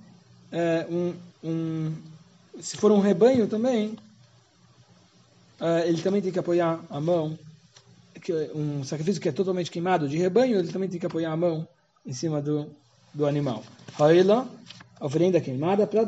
[0.50, 1.14] é, um,
[1.44, 1.94] um,
[2.62, 3.98] se for um rebanho também,
[5.86, 7.38] ele também tem que apoiar a mão,
[8.22, 11.38] que um sacrifício que é totalmente queimado de rebanho, ele também tem que apoiar a
[11.38, 11.68] mão
[12.06, 12.68] em cima do,
[13.14, 13.64] do animal.
[14.00, 14.48] Haila,
[15.00, 16.06] oferenda queimada, para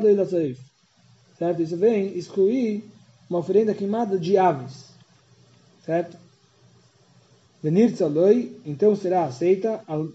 [1.38, 1.62] certo?
[1.62, 2.84] Isso vem excluir
[3.28, 4.86] uma oferenda queimada de aves,
[5.84, 6.16] certo?
[7.62, 10.08] Venir tzaloi, então será aceita al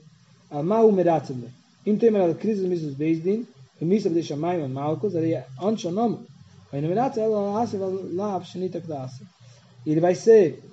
[0.63, 1.49] mau meratzle.
[1.85, 3.47] Im temer al krizes misus bezdin,
[3.81, 6.19] misa de shamayim malkos, ari anshonom,
[9.85, 10.63] ele vai ser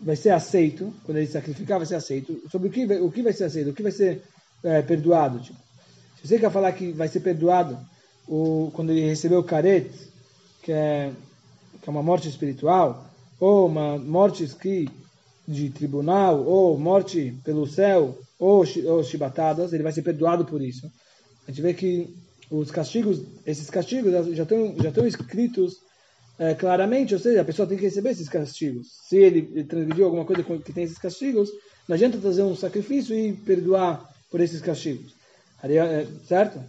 [0.00, 2.42] vai ser aceito quando ele sacrificar vai ser aceito.
[2.50, 3.70] Sobre o que o que vai ser aceito?
[3.70, 4.22] O que vai ser
[4.62, 5.58] é, perdoado tipo.
[6.20, 7.78] se você quer falar que vai ser perdoado
[8.28, 9.90] o quando ele recebeu o caret
[10.62, 11.12] que é
[11.80, 13.04] que é uma morte espiritual
[13.40, 14.88] ou uma morte que
[15.46, 20.90] de tribunal ou morte pelo céu ou, ou chibatadas ele vai ser perdoado por isso.
[21.46, 22.14] A gente vê que
[22.58, 25.78] os castigos, esses castigos já estão, já estão escritos
[26.38, 28.88] é, claramente, ou seja, a pessoa tem que receber esses castigos.
[29.08, 31.50] Se ele transgrediu alguma coisa que tem esses castigos,
[31.88, 35.14] não adianta trazer um sacrifício e perdoar por esses castigos.
[36.26, 36.60] Certo?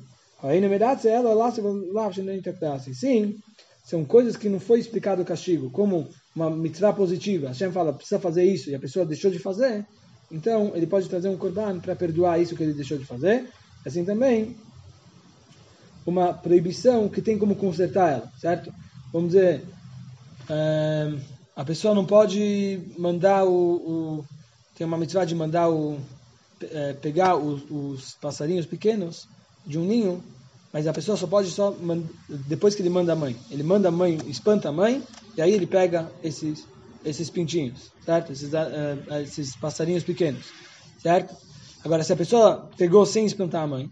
[2.93, 3.37] Sim,
[3.83, 7.47] são coisas que não foi explicado o castigo, como uma mitzvah positiva.
[7.47, 9.85] Hashem fala, precisa fazer isso, e a pessoa deixou de fazer,
[10.31, 13.45] então ele pode trazer um korban para perdoar isso que ele deixou de fazer.
[13.85, 14.55] Assim também,
[16.05, 18.73] uma proibição que tem como consertar ela, certo?
[19.11, 19.63] Vamos dizer,
[20.49, 21.13] é,
[21.55, 24.25] a pessoa não pode mandar o, o,
[24.75, 25.99] tem uma mitzvah de mandar o
[26.61, 29.27] é, pegar os, os, passarinhos pequenos
[29.65, 30.23] de um ninho,
[30.71, 31.75] mas a pessoa só pode só
[32.47, 33.35] depois que ele manda a mãe.
[33.51, 35.03] Ele manda a mãe, espanta a mãe
[35.37, 36.65] e aí ele pega esses
[37.05, 38.31] esses pintinhos, certo?
[38.31, 40.45] Esses, é, esses passarinhos pequenos,
[41.01, 41.35] certo?
[41.83, 43.89] Agora, se a pessoa pegou sem espantar a mãe,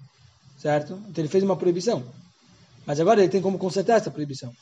[0.61, 0.93] certo?
[1.09, 2.03] Então ele fez uma proibição.
[2.85, 4.53] Mas agora ele tem como consertar essa proibição,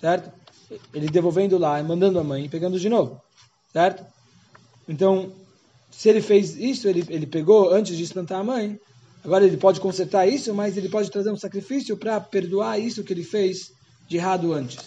[0.00, 0.30] certo?
[0.92, 3.20] Ele devolvendo lá, mandando a mãe e pegando de novo,
[3.72, 4.04] certo?
[4.88, 5.32] Então,
[5.90, 8.80] se ele fez isso, ele, ele pegou antes de espantar a mãe,
[9.26, 13.12] Agora ele pode consertar isso, mas ele pode trazer um sacrifício para perdoar isso que
[13.12, 13.72] ele fez
[14.06, 14.78] de errado antes.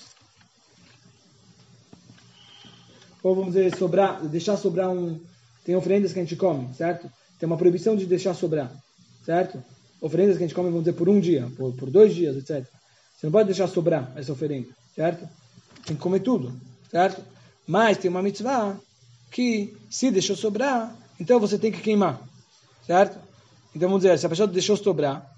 [3.21, 5.19] Ou vamos dizer, sobrar, deixar sobrar um.
[5.65, 7.11] Tem oferendas que a gente come, certo?
[7.37, 8.71] Tem uma proibição de deixar sobrar,
[9.25, 9.61] certo?
[10.01, 12.65] oferendas que a gente come, vamos dizer, por um dia, por, por dois dias, etc.
[13.15, 15.27] Você não pode deixar sobrar essa oferenda, certo?
[15.85, 16.53] Tem que comer tudo,
[16.89, 17.21] certo?
[17.67, 18.79] Mas tem uma mitzvah
[19.31, 22.21] que, se deixou sobrar, então você tem que queimar,
[22.85, 23.19] certo?
[23.75, 25.29] Então vamos dizer, se a pessoa deixou sobrar,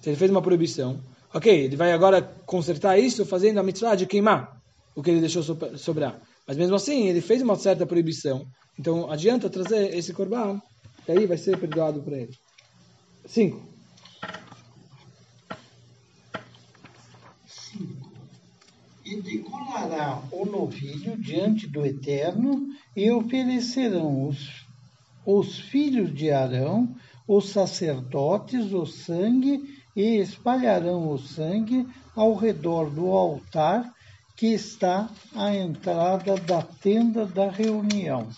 [0.00, 1.00] se ele fez uma proibição,
[1.32, 4.60] ok, ele vai agora consertar isso fazendo a mitzvah de queimar
[4.94, 5.42] o que ele deixou
[5.76, 6.20] sobrar.
[6.46, 8.44] Mas mesmo assim, ele fez uma certa proibição,
[8.78, 10.60] então adianta trazer esse corban,
[11.06, 12.32] que aí vai ser perdoado para ele.
[13.26, 13.71] 5.
[19.34, 24.66] imaculará o novilho diante do Eterno e oferecerão os,
[25.24, 26.94] os filhos de Arão,
[27.26, 33.92] os sacerdotes, o sangue, e espalharão o sangue ao redor do altar
[34.36, 38.28] que está à entrada da tenda da reunião.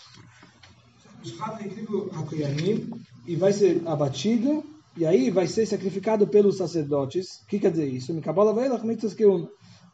[3.27, 4.65] E vai ser abatido
[4.97, 7.41] e aí vai ser sacrificado pelos sacerdotes.
[7.43, 8.13] O que quer dizer isso?
[8.13, 8.15] É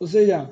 [0.00, 0.50] Ou seja,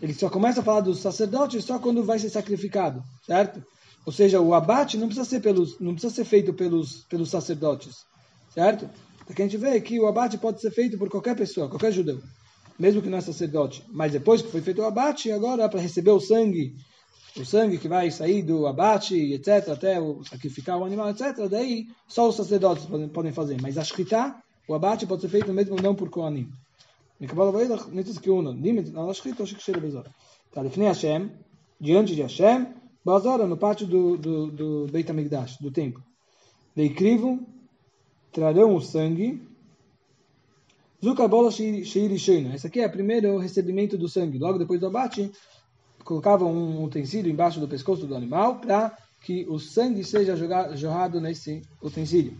[0.00, 3.62] ele só começa a falar dos sacerdotes só quando vai ser sacrificado, certo?
[4.06, 8.04] Ou seja, o abate não precisa ser pelos, não precisa ser feito pelos pelos sacerdotes,
[8.54, 8.88] certo?
[9.26, 12.20] Porque a gente vê que o abate pode ser feito por qualquer pessoa, qualquer judeu
[12.78, 13.82] mesmo que não é sacerdote.
[13.90, 16.76] Mas depois que foi feito o abate, agora para receber o sangue,
[17.36, 21.86] o sangue que vai sair do abate, etc., até o, sacrificar o animal, etc., daí
[22.06, 23.60] só os sacerdotes podem, fazer.
[23.60, 24.36] Mas a shkita,
[24.68, 26.48] o abate pode ser feito mesmo não por Kohanim.
[30.52, 31.30] Tá, define Hashem,
[31.80, 32.66] diante de Hashem,
[33.04, 36.02] Bazora, no pátio do, do, do Beit HaMikdash, do templo.
[36.76, 37.46] Leicrivam,
[38.32, 39.42] trarão o sangue,
[41.02, 42.54] Zukabola Sheirishena.
[42.54, 44.38] Esse aqui é o primeiro recebimento do sangue.
[44.38, 45.30] Logo depois do abate,
[46.04, 51.20] colocavam um utensílio embaixo do pescoço do animal para que o sangue seja jogado, jorrado
[51.20, 52.36] nesse utensílio.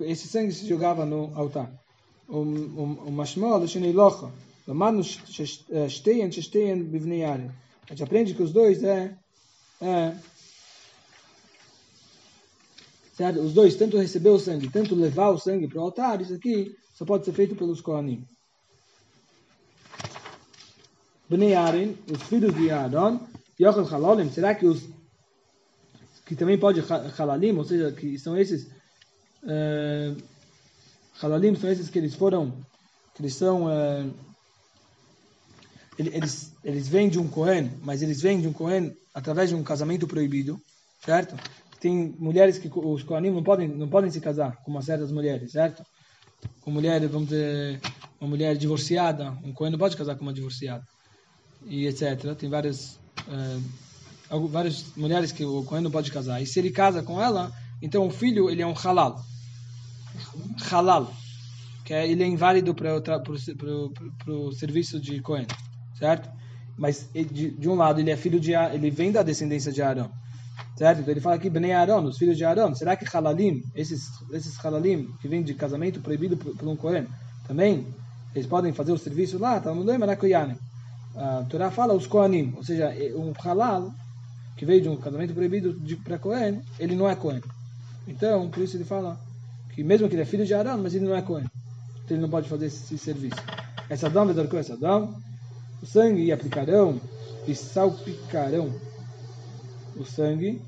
[0.00, 1.81] Esse sangue se jogava no altar.
[2.28, 3.10] O
[5.88, 7.38] shteien bivnei A
[7.90, 9.16] gente aprende que os dois é,
[9.80, 10.16] é
[13.12, 13.40] certo?
[13.40, 16.74] Os dois, tanto receber o sangue, tanto levar o sangue para o altar, isso aqui
[16.94, 18.26] só pode ser feito pelos Kohanim.
[21.28, 23.20] Bnei os filhos de Aaron,
[23.60, 24.88] Yochel Halalim, será que os
[26.26, 28.64] que também pode Halalim, ou seja, que são esses
[29.42, 30.16] uh,
[31.20, 32.52] Halalim, são esses que eles foram,
[33.14, 34.14] que eles são uh,
[35.98, 39.62] eles, eles vêm de um Kohen, mas eles vêm de um Kohen através de um
[39.62, 40.60] casamento proibido,
[41.04, 41.36] certo?
[41.78, 45.52] Tem mulheres que os Kohanim não podem, não podem se casar com uma certas mulheres,
[45.52, 45.84] certo?
[46.60, 47.80] com mulher, vamos dizer,
[48.20, 50.84] uma mulher divorciada, um Cohen não pode casar com uma divorciada,
[51.66, 52.34] e etc.
[52.36, 52.98] Tem várias,
[53.28, 56.40] uh, várias mulheres que o Cohen não pode casar.
[56.42, 59.20] E se ele casa com ela, então o filho ele é um halal.
[60.70, 61.12] Halal.
[61.84, 62.96] Que é, ele é inválido para
[64.28, 65.46] o serviço de Cohen,
[65.98, 66.30] certo?
[66.76, 70.10] Mas de, de, um lado ele é filho de ele vem da descendência de Arão.
[70.76, 71.00] Certo?
[71.00, 72.74] Então ele fala aqui, Bnei Aaron, os filhos de Aaron.
[72.74, 77.06] Será que Halalim, esses, esses Halalim que vêm de casamento proibido por, por um Kohen,
[77.46, 77.86] também
[78.34, 79.60] eles podem fazer o serviço lá?
[79.60, 80.56] Tá no Maracuyanim.
[81.14, 83.92] A Torá fala os Kohanim, ou seja, um Halal
[84.56, 87.42] que veio de um casamento proibido para Kohen, ele não é Kohen.
[88.08, 89.18] Então, por isso ele fala
[89.74, 91.46] que mesmo que ele é filho de Aaron, mas ele não é Kohen.
[92.04, 93.36] Então ele não pode fazer esse, serviço.
[93.88, 95.14] Essa dama, essa dama,
[95.82, 97.00] o sangue e aplicarão
[97.46, 98.72] e salpicarão
[99.96, 100.60] o sangue,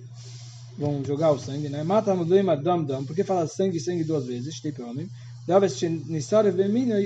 [0.77, 1.83] vão jogar o sangue, né?
[1.83, 4.55] Mata mudoim dam dam, porque fala sangue sangue duas vezes,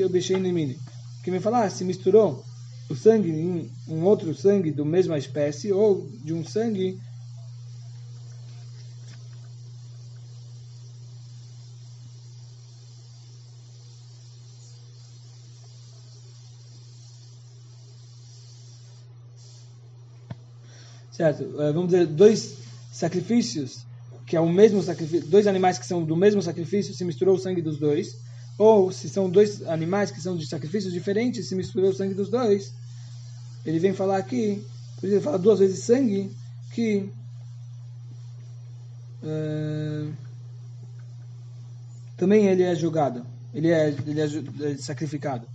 [0.05, 0.79] obexei nemine.
[1.25, 2.45] Que me falar se misturou
[2.89, 6.99] o sangue em um outro sangue do mesma espécie ou de um sangue
[21.19, 21.61] certo?
[21.61, 22.59] Eh, vamos dizer, dois
[22.93, 23.85] sacrifícios,
[24.25, 27.39] que é o mesmo sacrifício, dois animais que são do mesmo sacrifício, se misturou o
[27.39, 28.17] sangue dos dois,
[28.57, 32.29] ou se são dois animais que são de sacrifícios diferentes, se misturou o sangue dos
[32.29, 32.73] dois.
[33.67, 34.65] Ele vem falar aqui,
[35.01, 36.31] por isso ele fala duas vezes sangue,
[36.73, 37.11] que
[39.25, 40.13] uh,
[42.17, 45.47] também ele é julgado, ele é, ele é, é sacrificado.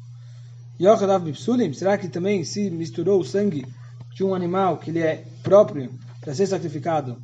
[1.73, 3.65] Será que também se misturou o sangue
[4.13, 7.17] de um animal que ele é próprio para ser sacrificado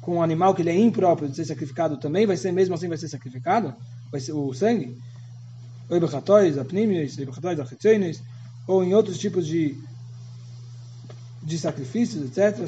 [0.00, 2.88] com um animal que ele é impróprio de ser sacrificado também vai ser mesmo assim
[2.88, 3.74] vai ser sacrificado?
[4.10, 4.96] vai ser o sangue,
[8.66, 9.76] ou em outros tipos de
[11.42, 12.66] de sacrifícios, etc.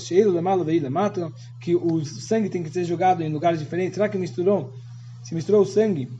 [1.60, 3.94] Que o sangue tem que ser jogado em lugares diferentes.
[3.94, 4.72] Será que misturou?
[5.22, 6.10] Se misturou o sangue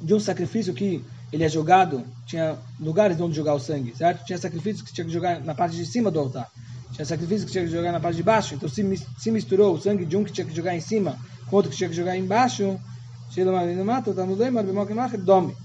[0.00, 4.24] de um sacrifício que ele é jogado, tinha lugares onde jogar o sangue, certo?
[4.24, 6.50] Tinha sacrifícios que tinha que jogar na parte de cima do altar.
[6.92, 8.54] Tinha sacrifícios que tinha que jogar na parte de baixo.
[8.54, 8.82] Então se,
[9.18, 11.16] se misturou o sangue de um que tinha que jogar em cima
[11.48, 12.78] com outro que tinha que jogar embaixo,
[15.16, 15.56] dome.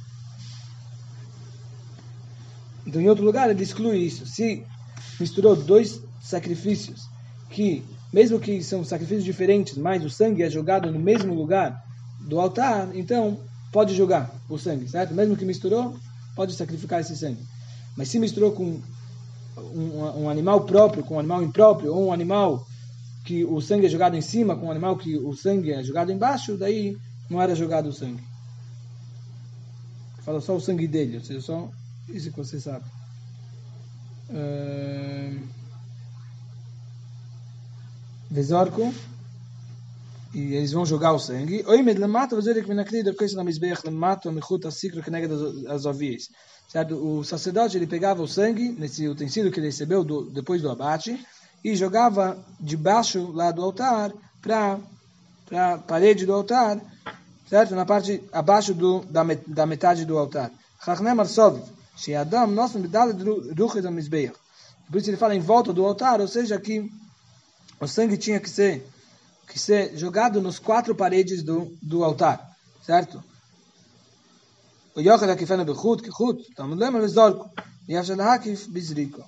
[2.85, 4.25] Então, em outro lugar, ele exclui isso.
[4.27, 4.63] Se
[5.19, 7.07] misturou dois sacrifícios
[7.49, 11.83] que, mesmo que são sacrifícios diferentes, mas o sangue é jogado no mesmo lugar
[12.21, 13.39] do altar, então
[13.75, 15.13] pode jogar o sangue, certo?
[15.13, 15.97] Mesmo que misturou,
[16.33, 17.45] pode sacrificar esse sangue.
[17.97, 18.79] Mas se misturou com
[19.57, 22.65] um, um animal próprio, com um animal impróprio, ou um animal
[23.25, 26.09] que o sangue é jogado em cima, com um animal que o sangue é jogado
[26.09, 26.95] embaixo, daí
[27.29, 28.23] não era jogado o sangue.
[30.19, 31.69] Fala só o sangue dele, ou seja, só
[32.07, 32.85] isso que você sabe.
[38.31, 38.93] Vezorco.
[40.35, 41.63] E eles vão jogar o sangue.
[41.65, 45.29] Oi, med lemata, você que me da coisa na misbeach lemata, mechut asikro que nega
[45.29, 46.27] das ovias.
[46.67, 46.93] Certo?
[46.95, 51.25] O sacerdote ele pegava o sangue nesse utensílio que ele recebeu do, depois do abate
[51.63, 54.77] e jogava debaixo lá do altar para
[55.45, 56.81] para parede do altar,
[57.49, 57.73] certo?
[57.73, 60.51] Na parte abaixo do, da, da metade do altar.
[60.83, 61.61] Chachnem arsov,
[61.95, 63.15] Sheadam, nosso medalha
[63.57, 64.35] ruche da Mizbeach.
[64.91, 66.91] Por isso ele fala em volta do altar, ou seja, que
[67.79, 68.85] o sangue tinha que ser
[69.47, 73.23] que ser jogado nos quatro paredes do, do altar, certo?
[74.95, 77.49] O yochel hakifena bechut, kichut, tamud lema vezorku,
[77.87, 79.23] yashel hakif bizriko.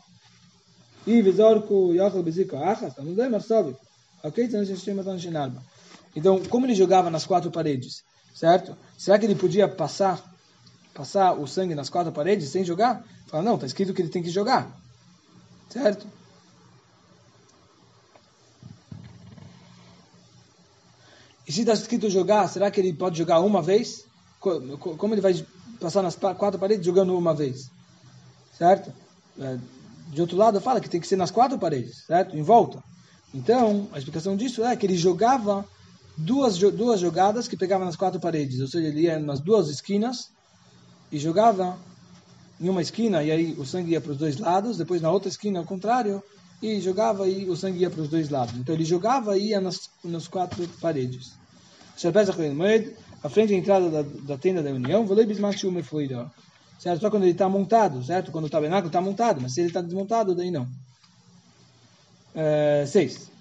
[1.06, 3.76] E vezorku yochel bizriko achas, tamud lema sobe.
[4.24, 4.44] Ok?
[4.44, 5.62] Então, shinarba.
[6.16, 8.04] Então, como ele jogava nas quatro paredes,
[8.34, 8.76] certo?
[8.98, 10.24] Será que ele podia passar
[10.94, 13.06] passar o sangue nas quatro paredes sem jogar?
[13.28, 14.68] Fala, não, está escrito que ele tem que jogar.
[15.70, 16.08] Certo?
[21.48, 24.06] E se está escrito jogar, será que ele pode jogar uma vez?
[24.40, 25.46] Como ele vai
[25.80, 27.72] passar nas quatro paredes jogando uma vez?
[28.58, 28.92] Certo?
[29.40, 29.58] É,
[30.10, 32.36] de outro lado, fala que tem que ser nas quatro paredes, certo?
[32.36, 32.84] Em volta.
[33.34, 35.66] Então, a explicação disso é que ele jogava
[36.18, 38.60] duas, duas jogadas que pegava nas quatro paredes.
[38.60, 40.30] Ou seja, ele ia nas duas esquinas
[41.12, 41.78] e jogava
[42.60, 45.30] em uma esquina e aí o sangue ia para os dois lados, depois na outra
[45.30, 46.24] esquina ao contrário,
[46.62, 48.56] e jogava e o sangue ia para os dois lados.
[48.56, 51.34] Então ele jogava e ia nas, nas quatro paredes.
[53.24, 55.06] A frente da entrada da, da tenda da união,
[56.80, 57.02] certo?
[57.02, 58.32] Só quando ele está montado, certo?
[58.32, 60.68] Quando o tabernáculo está montado, mas se ele está desmontado, daí não.
[62.36, 63.32] É, seis.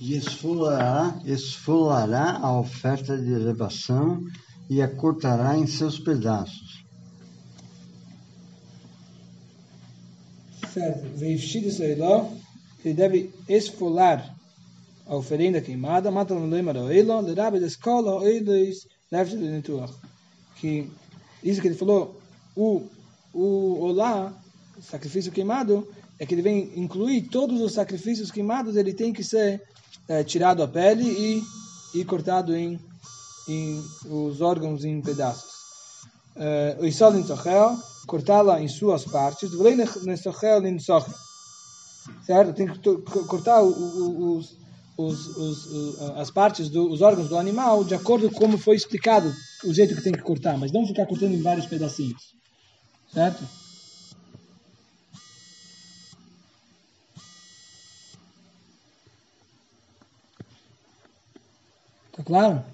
[0.00, 4.20] E esfolará, esfolará a oferta de elevação
[4.68, 6.83] e a cortará em seus pedaços.
[10.72, 11.06] Certo.
[12.84, 14.34] Ele deve esfolar
[15.06, 19.92] a oferenda queimada, mata no lema da oilo, lerabe da escola, oilos, leve de netuach.
[20.56, 20.90] Que
[21.42, 22.20] isso que ele falou,
[22.56, 22.82] o,
[23.32, 24.32] o olá,
[24.82, 25.86] sacrifício queimado,
[26.18, 29.62] é que ele vem incluir todos os sacrifícios queimados, ele tem que ser
[30.08, 32.78] é, tirado a pele e, e cortado em
[33.48, 35.52] em, os órgãos em pedaços.
[36.36, 37.22] Eh, o isol em
[38.06, 39.50] cortá-la em suas partes,
[42.26, 42.54] certo?
[42.54, 42.78] Tem que
[43.26, 44.56] cortar os,
[44.96, 49.72] os, os, as partes dos órgãos do animal de acordo com como foi explicado o
[49.72, 52.34] jeito que tem que cortar, mas não ficar cortando em vários pedacinhos,
[53.12, 53.42] certo?
[62.12, 62.64] Tá claro?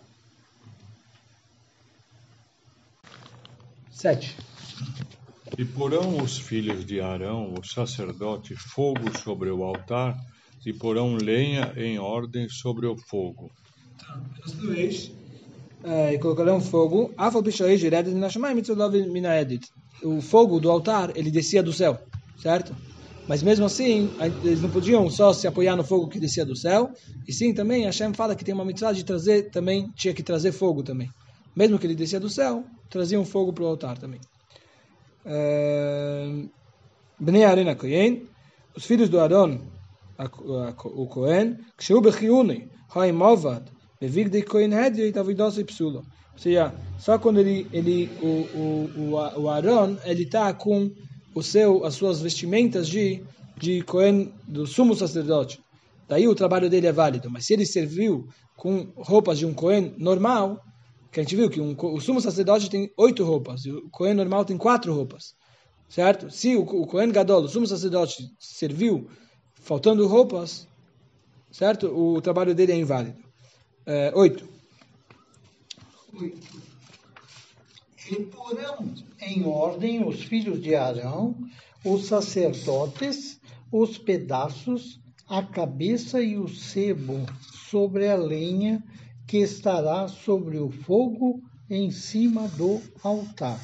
[3.91, 4.50] 7.
[5.61, 10.17] E porão os filhos de Arão, o sacerdote, fogo sobre o altar,
[10.65, 13.51] e porão lenha em ordem sobre o fogo.
[14.43, 15.13] Os dois,
[15.85, 17.13] é, e colocarão fogo,
[20.03, 21.99] o fogo do altar, ele descia do céu,
[22.43, 22.75] certo?
[23.29, 24.09] Mas mesmo assim,
[24.43, 26.91] eles não podiam só se apoiar no fogo que descia do céu,
[27.29, 30.53] e sim também, Hashem fala que tem uma mitzvah de trazer, também tinha que trazer
[30.53, 31.11] fogo também.
[31.55, 34.21] Mesmo que ele descia do céu, traziam fogo para o altar também.
[37.19, 38.27] Bnei Arena Kohen,
[38.77, 39.61] os filhos do Aaron,
[40.85, 43.65] o Kohen, que chegou Bechiune, Haim Movad,
[44.01, 46.03] Bevigdei Kohen Hedri, e Psula.
[46.33, 50.91] Ou seja, só quando ele, ele o, o, o Aaron, ele está com
[51.35, 53.23] o seu, as suas vestimentas de,
[53.59, 55.61] de Kohen, do sumo sacerdote.
[56.09, 57.31] Daí o trabalho dele é válido.
[57.31, 60.61] Mas se ele serviu com roupas de um Kohen normal,
[61.11, 64.15] que a gente viu que um, o sumo sacerdote tem oito roupas, e o Cohen
[64.15, 65.35] normal tem quatro roupas.
[65.89, 66.31] Certo?
[66.31, 69.11] Se o, o Cohen Gadol, o sumo sacerdote, serviu
[69.55, 70.69] faltando roupas,
[71.51, 71.87] certo?
[71.89, 73.19] O trabalho dele é inválido.
[73.85, 74.49] É, oito.
[78.11, 81.37] E porão em ordem os filhos de Arão,
[81.85, 83.41] os sacerdotes,
[83.73, 87.25] os pedaços, a cabeça e o sebo
[87.69, 88.83] sobre a lenha
[89.31, 93.61] que estará sobre o fogo em cima do altar.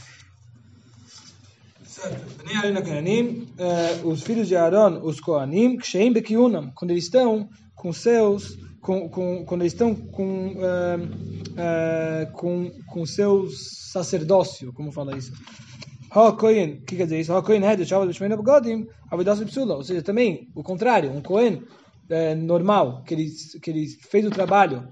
[4.04, 9.44] os filhos de Aaron, os Koanim, Ksheim Bekiunam, quando eles estão com seus, com, com,
[9.44, 15.32] quando eles estão com, uh, uh, com, com seus sacerdócio, como fala isso?
[16.12, 17.32] Ha-Kohen, o que quer dizer isso?
[17.32, 21.64] Ha-Kohen é do Shabbat B'Shmeina B'Godim, Avidas Psula, ou seja, também o contrário, um Kohen
[22.08, 23.28] é, normal, que ele,
[23.60, 24.86] que ele fez o trabalho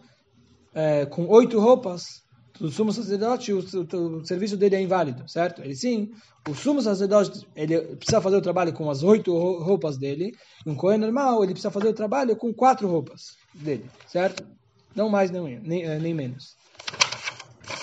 [0.74, 2.24] é, com oito roupas,
[2.60, 5.62] o sumo sacerdote, o, o, o, serviço dele é inválido, certo?
[5.62, 6.10] Ele sim,
[6.48, 10.32] o sumo sacerdote, ele precisa fazer o trabalho com as oito roupas dele,
[10.64, 14.44] e um coelho normal, ele precisa fazer o trabalho com quatro roupas dele, certo?
[14.94, 16.56] Não mais, nem, nem, nem menos.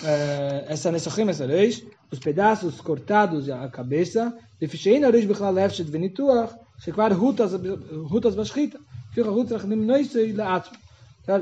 [0.03, 6.53] É, essa rima, essa reis, os pedaços cortados à cabeça, defichein reis bichlal efshet venituach,
[6.79, 8.79] shekvar rutas bashchita,
[9.13, 10.77] fica rutas nimnoisei la'atmo.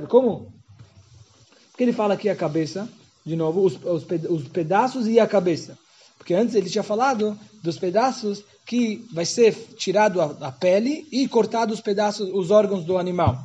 [0.09, 0.59] Como
[1.80, 2.89] porque ele fala aqui a cabeça,
[3.25, 5.77] de novo, os, os, os pedaços e a cabeça.
[6.17, 11.25] Porque antes ele tinha falado dos pedaços que vai ser tirado a, a, pele e
[11.25, 13.39] cortado os pedaços, os órgãos do animal.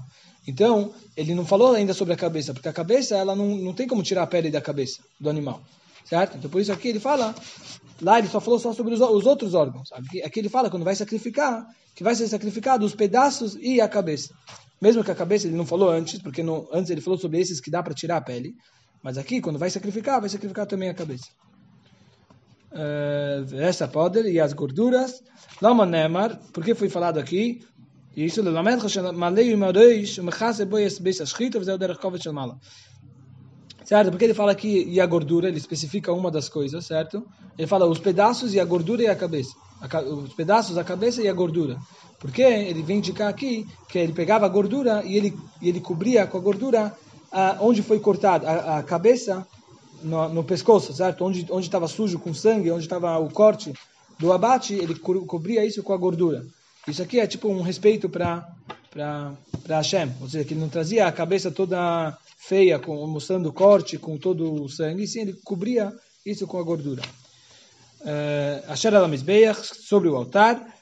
[0.49, 3.87] Então, ele não falou ainda sobre a cabeça, porque a cabeça, ela não, não tem
[3.87, 5.62] como tirar a pele da cabeça do animal.
[6.05, 6.37] Certo?
[6.37, 7.32] Então, por isso aqui ele fala,
[8.03, 9.93] lá ele só falou só sobre os, os outros órgãos.
[9.93, 11.64] Aqui, aqui ele fala, quando vai sacrificar,
[11.95, 14.35] que vai ser sacrificado os pedaços e a cabeça.
[14.81, 17.61] Mesmo que a cabeça ele não falou antes, porque não, antes ele falou sobre esses
[17.61, 18.55] que dá para tirar a pele.
[19.03, 21.27] Mas aqui, quando vai sacrificar, vai sacrificar também a cabeça.
[22.72, 25.22] Eh, uh, essa poder e as gorduras.
[25.62, 27.64] Lama Nemar, porque foi falado aqui?
[28.16, 28.83] Isso, Lelamed
[29.14, 32.59] Malei e Maroish, Mechase Boyes Beis Ashkita, Vizel Derech Kovet Shel Mala.
[33.85, 34.11] Certo?
[34.11, 37.27] Porque ele fala aqui e a gordura, ele especifica uma das coisas, certo?
[37.59, 39.55] Ele fala os pedaços e a gordura e a cabeça.
[40.07, 41.77] os pedaços, a cabeça e a gordura.
[42.25, 46.27] Porque ele vem indicar aqui que ele pegava a gordura e ele, e ele cobria
[46.27, 46.97] com a gordura
[47.31, 49.47] a, onde foi cortada a, cabeça
[50.03, 51.22] no, no, pescoço, certo?
[51.22, 53.75] Onde estava sujo com sangue, onde estava o corte
[54.18, 56.43] do abate, ele co cobria isso com a gordura.
[56.89, 58.49] Isso aqui é tipo um respeito para
[59.68, 63.99] Hashem, ou seja, que ele não trazia a cabeça toda feia, com, mostrando o corte
[63.99, 65.93] com todo o sangue, sim, ele cobria
[66.25, 67.03] isso com a gordura.
[68.07, 69.11] Eh, Asher al
[69.62, 70.74] sobre o altar,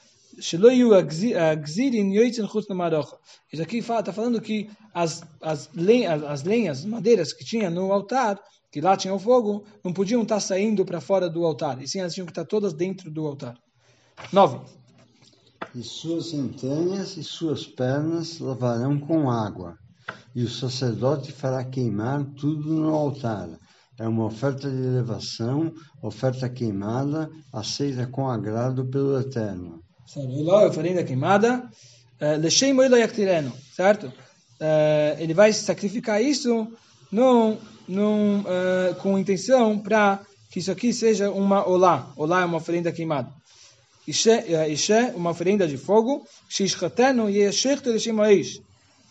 [3.51, 8.39] isso aqui está falando que as, as, lenhas, as lenhas, madeiras que tinha no altar,
[8.71, 11.99] que lá tinha o fogo, não podiam estar saindo para fora do altar, e sim
[11.99, 13.55] elas tinham que estar todas dentro do altar.
[14.31, 14.59] 9.
[15.75, 19.77] E suas entranhas e suas pernas lavarão com água,
[20.35, 23.49] e o sacerdote fará queimar tudo no altar.
[23.99, 25.71] É uma oferta de elevação,
[26.01, 29.82] oferta queimada, aceita com agrado pelo Eterno
[30.15, 31.69] a oferenda queimada,
[32.19, 34.11] eh, Leshem Oilo Yaktireno, certo?
[34.59, 36.67] Eh, ele vai sacrificar isso
[37.11, 42.11] num, num, uh, com intenção para que isso aqui seja uma olá.
[42.15, 43.31] Olá é uma oferenda queimada.
[44.07, 44.31] Ishe,
[45.15, 46.25] uma oferenda de fogo.
[46.49, 48.61] Shishchatenu yeshechtu leshem aish.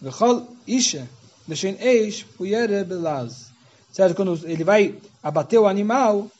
[0.00, 1.02] Vechol ishe
[1.48, 3.50] leshem eish puyere belaz.
[3.92, 4.14] Certo?
[4.14, 6.30] Quando ele vai abater o animal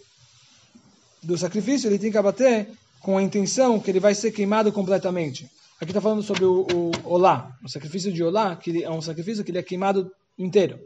[1.22, 2.68] do sacrifício, ele tem que abater
[3.02, 5.50] com a intenção que ele vai ser queimado completamente.
[5.80, 9.42] Aqui está falando sobre o, o Olá, o sacrifício de Olá, que é um sacrifício
[9.42, 10.78] que ele é queimado inteiro.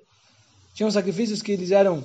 [0.75, 2.03] Tinham sacrifícios que eles eram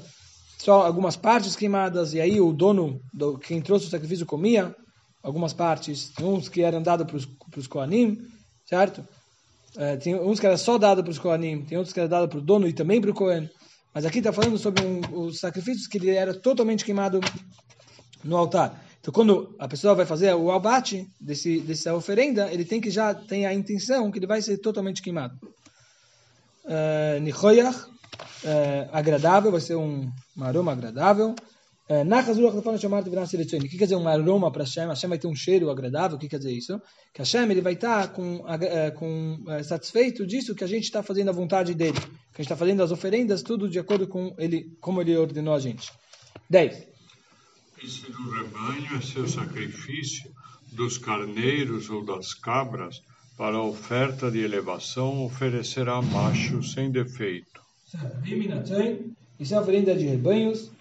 [0.57, 4.76] só algumas partes queimadas, e aí o dono, do, quem trouxe o sacrifício, comia
[5.24, 6.12] algumas partes.
[6.22, 8.18] Uns que eram dados para os Koanim,
[8.66, 9.03] certo?
[9.78, 12.28] É, tem uns que era só dado para os Koanim, tem outros que era dado
[12.28, 13.49] para o dono e também para o Kohen.
[13.93, 17.22] Mas aqui está falando sobre um, os sacrifícios que ele era totalmente queimado
[18.24, 18.91] no altar.
[19.02, 23.16] Então, quando a pessoa vai fazer o abate desse, dessa oferenda, ele tem que já
[23.16, 25.36] ter a intenção que ele vai ser totalmente queimado.
[26.64, 31.34] Uh, Nichoyach, uh, agradável, vai ser um, um aroma agradável.
[31.89, 32.06] Uh,
[33.58, 34.88] o que quer dizer um aroma para Hashem?
[34.88, 36.16] Hashem vai ter um cheiro agradável.
[36.16, 36.80] O que quer dizer isso?
[37.12, 41.02] Que Hashem ele vai estar com, uh, com uh, satisfeito disso que a gente está
[41.02, 41.99] fazendo a vontade dele.
[41.99, 45.56] Que a gente está fazendo as oferendas, tudo de acordo com ele, como ele ordenou
[45.56, 45.91] a gente.
[46.47, 46.91] 10.
[47.84, 50.29] E se do rebanho é seu sacrifício,
[50.71, 53.01] dos carneiros ou das cabras,
[53.36, 57.59] para a oferta de elevação oferecerá macho sem defeito.
[59.39, 60.71] Isso é a oferenda de rebanhos.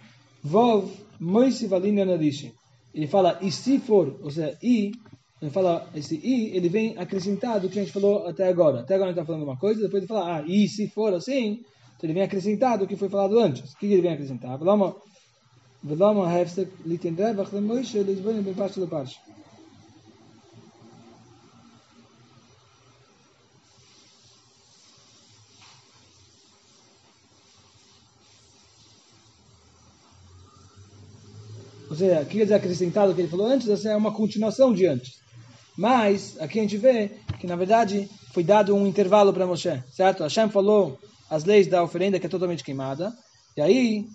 [0.43, 2.53] Vov Moise Valina Nadishi.
[2.95, 4.93] Ele fala, e se for, ou seja, e,
[5.41, 8.81] ele fala, esse i, ele vem acrescentado o que a gente falou até agora.
[8.81, 11.61] Até agora ele está falando uma coisa, depois ele fala, ah, e se for assim,
[11.97, 13.73] então ele vem acrescentado o que foi falado antes.
[13.73, 14.59] O que ele vem acrescentar?
[14.59, 14.97] Velama,
[15.83, 19.19] le Moishe, eles vêm bem parte do parte.
[31.89, 34.87] Ou seja, aqui quer dizer acrescentado o que ele falou antes, é uma continuação de
[34.87, 35.19] antes.
[35.77, 37.11] Mas, aqui a gente vê
[37.41, 40.23] que, na verdade, foi dado um intervalo para Moshe, certo?
[40.23, 43.13] Hashem falou as leis da oferenda que é totalmente queimada,
[43.57, 44.07] e aí,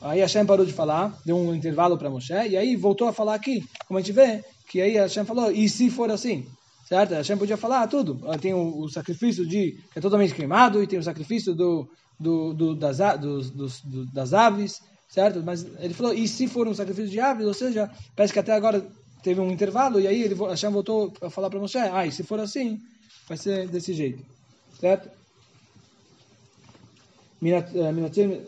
[0.00, 3.34] aí Hashem parou de falar, deu um intervalo para Moshe, e aí voltou a falar
[3.34, 6.46] aqui, como a gente vê, que aí Hashem falou, e se for assim?
[6.86, 7.14] Certo?
[7.14, 8.20] Hashem podia falar tudo.
[8.40, 11.88] Tem o, o sacrifício de que é totalmente queimado, e tem o sacrifício do,
[12.18, 15.42] do, do das, dos, dos, do, das aves, certo?
[15.42, 18.52] Mas ele falou, e se for um sacrifício de aves, ou seja, parece que até
[18.52, 18.84] agora
[19.22, 22.22] teve um intervalo, e aí ele, Hashem voltou a falar para Moshe, ah, e se
[22.22, 22.80] for assim,
[23.28, 24.24] vai ser desse jeito,
[24.80, 25.10] certo?
[27.40, 28.42] Minatim,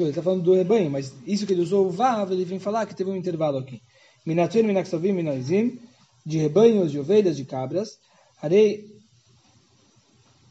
[0.00, 2.86] ele está falando do rebanho, mas isso que ele usou o Vav, ele vem falar
[2.86, 3.80] que teve um intervalo aqui.
[4.24, 5.78] Minatir, Minaksavim, Minazim,
[6.24, 7.98] de rebanhos, de ovelhas, de cabras.
[8.40, 8.84] Arei,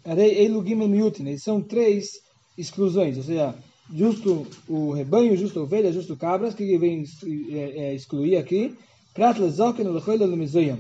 [0.06, 2.20] Arei Elugim Miutin, eles são três
[2.58, 3.56] exclusões, ou seja,
[3.94, 7.06] justo o rebanho, justo ovelha, justo cabras, que vem
[7.52, 8.76] é, é, excluir aqui.
[9.14, 10.80] Prat lezoken lechoyle lemezoyam.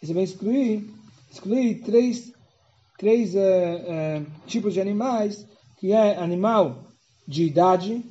[0.00, 0.84] Isso vem excluir,
[1.30, 2.32] excluir três,
[2.98, 5.46] três é, tipos de animais,
[5.78, 6.91] que é animal
[7.32, 8.04] de idade,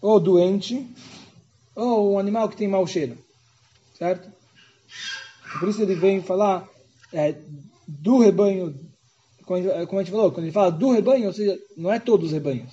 [0.00, 0.86] ou doente,
[1.74, 3.16] ou um animal que tem mau cheiro
[4.00, 4.32] certo?
[5.58, 6.66] Por isso ele vem falar
[7.12, 7.34] é,
[7.86, 8.74] do rebanho,
[9.44, 12.32] como a gente falou, quando ele fala do rebanho, ou seja, não é todos os
[12.32, 12.72] rebanhos,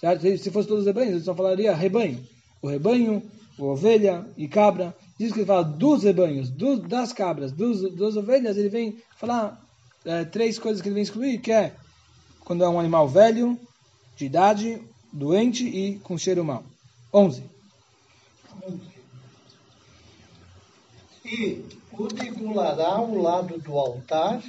[0.00, 0.22] certo?
[0.38, 2.20] Se fosse todos os rebanhos, ele só falaria rebanho.
[2.60, 3.22] O rebanho,
[3.56, 4.94] o ovelha e cabra.
[5.18, 9.62] Diz que ele fala dos rebanhos, do, das cabras, dos, das ovelhas, ele vem falar
[10.04, 11.72] é, três coisas que ele vem excluir, que é
[12.40, 13.58] quando é um animal velho,
[14.16, 14.82] de idade,
[15.14, 16.62] doente e com cheiro mau.
[17.12, 17.42] 11.
[18.68, 18.94] 11
[21.24, 24.42] e o degolará ao lado do altar,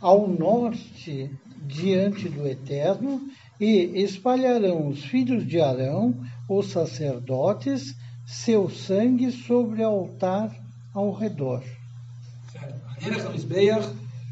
[0.00, 1.30] ao norte,
[1.66, 3.22] diante do Eterno,
[3.60, 6.14] e espalharão os filhos de Arão,
[6.48, 7.94] os sacerdotes,
[8.26, 10.50] seu sangue sobre o altar
[10.92, 11.62] ao redor.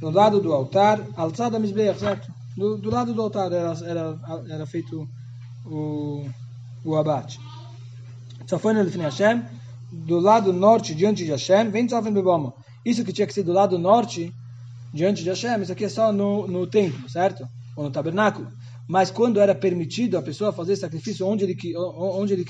[0.01, 2.33] No lado do altar, alçada Mizbeach, certo?
[2.57, 5.09] Do, do, lado do altar era, era, era feito
[5.67, 6.29] o,
[6.85, 7.39] o abate.
[8.51, 9.45] No Lefine Hashem,
[9.93, 12.53] do lado norte diante de Hashem, vem Tzafim Bebama.
[12.85, 14.33] Isso que tinha que ser do lado norte
[14.93, 17.47] diante de Hashem, isso aqui é só no, no templo, certo?
[17.77, 18.51] Ou no tabernáculo.
[18.89, 22.45] Mas quando era permitido a pessoa fazer sacrifício onde ele, onde ele,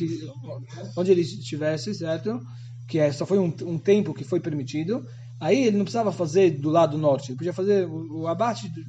[0.96, 2.40] onde ele estivesse, certo?
[2.88, 5.04] Que é, só foi um, um tempo que foi permitido,
[5.38, 8.82] aí ele não precisava fazer do lado norte, ele podia fazer o, o abate de,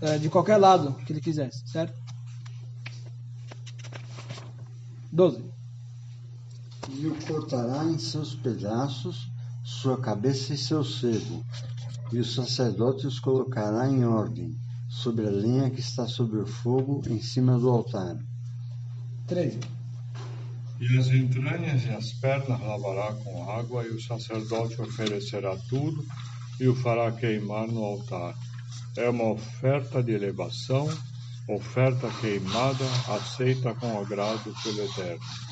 [0.00, 1.92] é, de qualquer lado que ele quisesse, certo?
[5.16, 5.42] 12
[6.90, 9.30] e o cortará em seus pedaços,
[9.64, 11.42] sua cabeça e seu sebo,
[12.12, 14.54] e o sacerdote os colocará em ordem,
[14.90, 18.18] sobre a lenha que está sobre o fogo, em cima do altar.
[19.26, 19.58] 13.
[20.80, 26.04] E as entranhas e as pernas lavará com água, e o sacerdote oferecerá tudo
[26.60, 28.34] e o fará queimar no altar.
[28.98, 30.86] É uma oferta de elevação,
[31.48, 35.45] oferta queimada, aceita com agrado pelo Eterno.